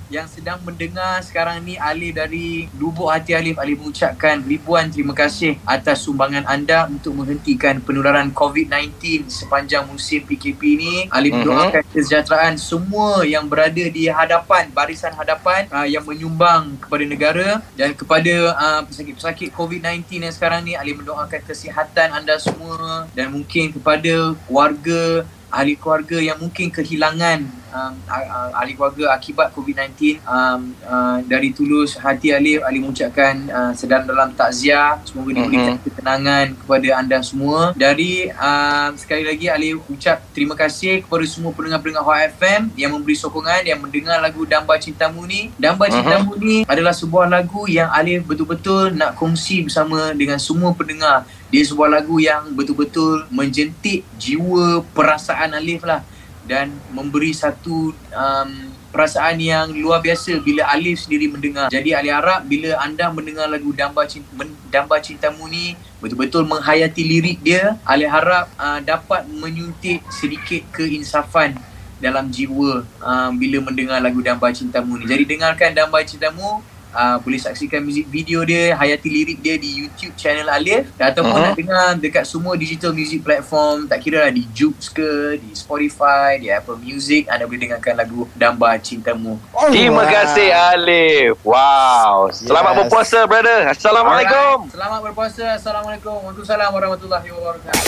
Yang 0.10 0.30
sedang 0.30 0.62
mendengar 0.62 1.18
sekarang 1.26 1.65
ni 1.65 1.76
Alif 1.82 2.13
dari 2.13 2.70
lubuk 2.78 3.10
hati 3.10 3.34
Alif 3.34 3.58
Alif 3.58 3.82
mengucapkan 3.82 4.41
ribuan 4.46 4.94
terima 4.94 5.18
kasih 5.18 5.58
atas 5.65 6.06
sumbangan 6.06 6.46
anda 6.46 6.86
untuk 6.86 7.18
menghentikan 7.18 7.82
penularan 7.82 8.30
COVID-19 8.30 9.26
sepanjang 9.30 9.89
musim 9.89 10.22
PKP 10.22 10.62
ni. 10.78 10.96
Alif 11.10 11.34
Mhm. 11.34 11.39
mendoakan 11.41 11.84
kesejahteraan 11.89 12.56
semua 12.62 13.26
yang 13.26 13.50
berada 13.50 13.82
di 13.89 14.06
hadapan 14.06 14.70
barisan 14.70 15.13
hadapan 15.18 15.65
uh, 15.74 15.88
yang 15.88 16.06
menyumbang 16.06 16.78
kepada 16.78 17.04
negara. 17.06 17.48
Dan 17.74 17.98
kepada 17.98 18.54
uh, 18.56 18.82
pesakit-pesakit 18.86 19.50
COVID-19 19.52 20.22
yang 20.22 20.34
sekarang 20.34 20.62
ni 20.65 20.78
Alif 20.78 21.02
mendoakan 21.02 21.41
kesihatan 21.41 22.13
anda 22.13 22.38
semua. 22.38 23.10
Dan 23.18 23.34
mungkin 23.34 23.74
kepada 23.74 24.38
keluarga 24.46 25.26
ahli 25.56 25.80
keluarga 25.80 26.20
yang 26.20 26.36
mungkin 26.36 26.68
kehilangan 26.68 27.48
um, 27.72 27.94
ah- 28.12 28.28
ah- 28.28 28.52
ahli 28.60 28.76
keluarga 28.76 29.15
akibat 29.15 29.56
COVID-19 29.56 30.20
um, 30.28 30.76
uh, 30.84 31.18
dari 31.24 31.56
tulus 31.56 31.96
hati 31.96 32.36
Alif 32.36 32.60
Alif 32.63 32.82
mengucapkan 32.84 33.34
uh, 33.48 33.72
sedang 33.72 34.04
dalam 34.04 34.36
takziah. 34.36 35.00
Semoga 35.08 35.32
diberikan 35.32 35.80
ketenangan 35.80 36.60
kepada 36.60 36.88
anda 37.00 37.18
semua. 37.24 37.72
Dari 37.72 38.28
um, 38.36 38.91
sekali 39.00 39.24
lagi 39.24 39.48
Alif 39.48 39.80
ucap 39.88 40.20
terima 40.36 40.60
kasih 40.60 41.08
kepada 41.08 41.24
semua 41.24 41.56
pendengar-pendengar 41.56 42.04
Hot 42.04 42.20
FM 42.36 42.76
yang 42.76 42.91
memberi 42.91 43.15
sokongan 43.15 43.63
yang 43.63 43.80
mendengar 43.80 44.20
lagu 44.20 44.44
Damba 44.44 44.76
Cintamu 44.76 45.24
ni. 45.24 45.56
Damba 45.56 45.88
Mhm. 45.88 45.94
Cintamu 45.96 46.32
ni 46.36 46.58
adalah 46.68 46.91
sebuah 46.91 47.32
lagu 47.32 47.63
yang 47.72 47.88
Alif 47.96 48.28
betul-betul 48.28 48.91
nak 48.91 49.15
kongsi 49.15 49.63
bersama 49.63 50.12
dengan 50.12 50.36
semua 50.36 50.76
pendengar 50.76 51.24
dia 51.56 51.63
sebuah 51.63 51.88
lagu 51.88 52.20
yang 52.20 52.52
betul-betul 52.52 53.32
menjentik 53.32 54.04
jiwa 54.20 54.84
perasaan 54.91 55.56
Alif 55.56 55.88
lah 55.88 56.04
dan 56.44 56.68
memberi 56.91 57.32
satu 57.32 57.96
um, 58.12 58.50
perasaan 58.91 59.39
yang 59.39 59.72
luar 59.72 60.04
biasa 60.04 60.44
bila 60.44 60.68
Alif 60.68 61.08
sendiri 61.08 61.32
mendengar. 61.32 61.72
Jadi 61.72 61.96
Alif 61.96 62.12
harap 62.12 62.44
bila 62.44 62.76
anda 62.84 63.08
mendengar 63.08 63.48
lagu 63.48 63.72
Damba 63.72 64.04
Cinta, 64.04 64.28
Damba 64.68 65.00
Cintamu 65.00 65.48
ni 65.48 65.80
betul-betul 66.04 66.44
menghayati 66.44 67.08
lirik 67.08 67.39
dia, 67.39 67.80
Alif 67.88 68.12
harap 68.12 68.52
uh, 68.60 68.84
dapat 68.84 69.24
menyuntik 69.32 70.04
sedikit 70.12 70.60
keinsafan 70.76 71.56
dalam 72.04 72.28
jiwa 72.28 72.84
uh, 73.00 73.32
bila 73.32 73.63
mendengar 73.63 74.04
lagu 74.04 74.20
Damba 74.20 74.52
Cintamu 74.52 75.00
ni. 75.00 75.08
Jadi 75.08 75.24
dengarkan 75.24 75.72
Damba 75.72 76.04
Cintamu 76.04 76.60
uh, 76.95 77.19
boleh 77.19 77.38
saksikan 77.38 77.79
music 77.79 78.08
video 78.08 78.41
dia, 78.41 78.71
hayati 78.73 79.05
lirik 79.05 79.39
dia 79.39 79.55
di 79.55 79.67
YouTube 79.75 80.15
channel 80.15 80.47
Alif 80.47 80.88
dan 80.95 81.12
ataupun 81.12 81.27
Uh-huh. 81.27 81.43
nak 81.43 81.53
dengar 81.53 81.88
dekat 81.99 82.23
semua 82.23 82.55
digital 82.55 82.89
music 82.89 83.19
platform 83.19 83.86
tak 83.86 83.99
kira 83.99 84.23
lah 84.23 84.31
di 84.31 84.47
Joox 84.49 84.88
ke, 84.88 85.36
di 85.36 85.51
Spotify, 85.51 86.39
di 86.39 86.47
Apple 86.47 86.79
Music 86.79 87.27
anda 87.27 87.43
boleh 87.43 87.60
dengarkan 87.62 87.93
lagu 87.93 88.23
Damba 88.31 88.79
Cintamu. 88.79 89.36
Terima 89.67 90.08
kasih 90.08 90.47
Alif. 90.71 91.36
Wow. 91.43 92.31
Selamat 92.31 92.71
Yes. 92.71 92.79
berpuasa 92.81 93.19
brother. 93.25 93.60
Assalamualaikum. 93.67 94.55
Alright. 94.62 94.71
Selamat 94.71 94.99
berpuasa. 95.01 95.45
Assalamualaikum. 95.53 96.15
Waalaikumsalam 96.21 96.69
warahmatullahi 96.71 97.27
wabarakatuh. 97.27 97.84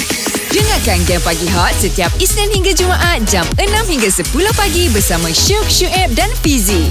Dengarkan 0.49 0.99
Game 1.05 1.21
Pagi 1.21 1.47
Hot 1.53 1.71
setiap 1.77 2.11
Isnin 2.17 2.49
hingga 2.49 2.73
Jumaat 2.73 3.23
jam 3.25 3.45
6 3.55 3.63
hingga 3.87 4.09
10 4.09 4.27
pagi 4.51 4.89
bersama 4.89 5.29
Syuk, 5.29 5.67
Syuib 5.67 6.11
dan 6.11 6.27
Fizi. 6.41 6.89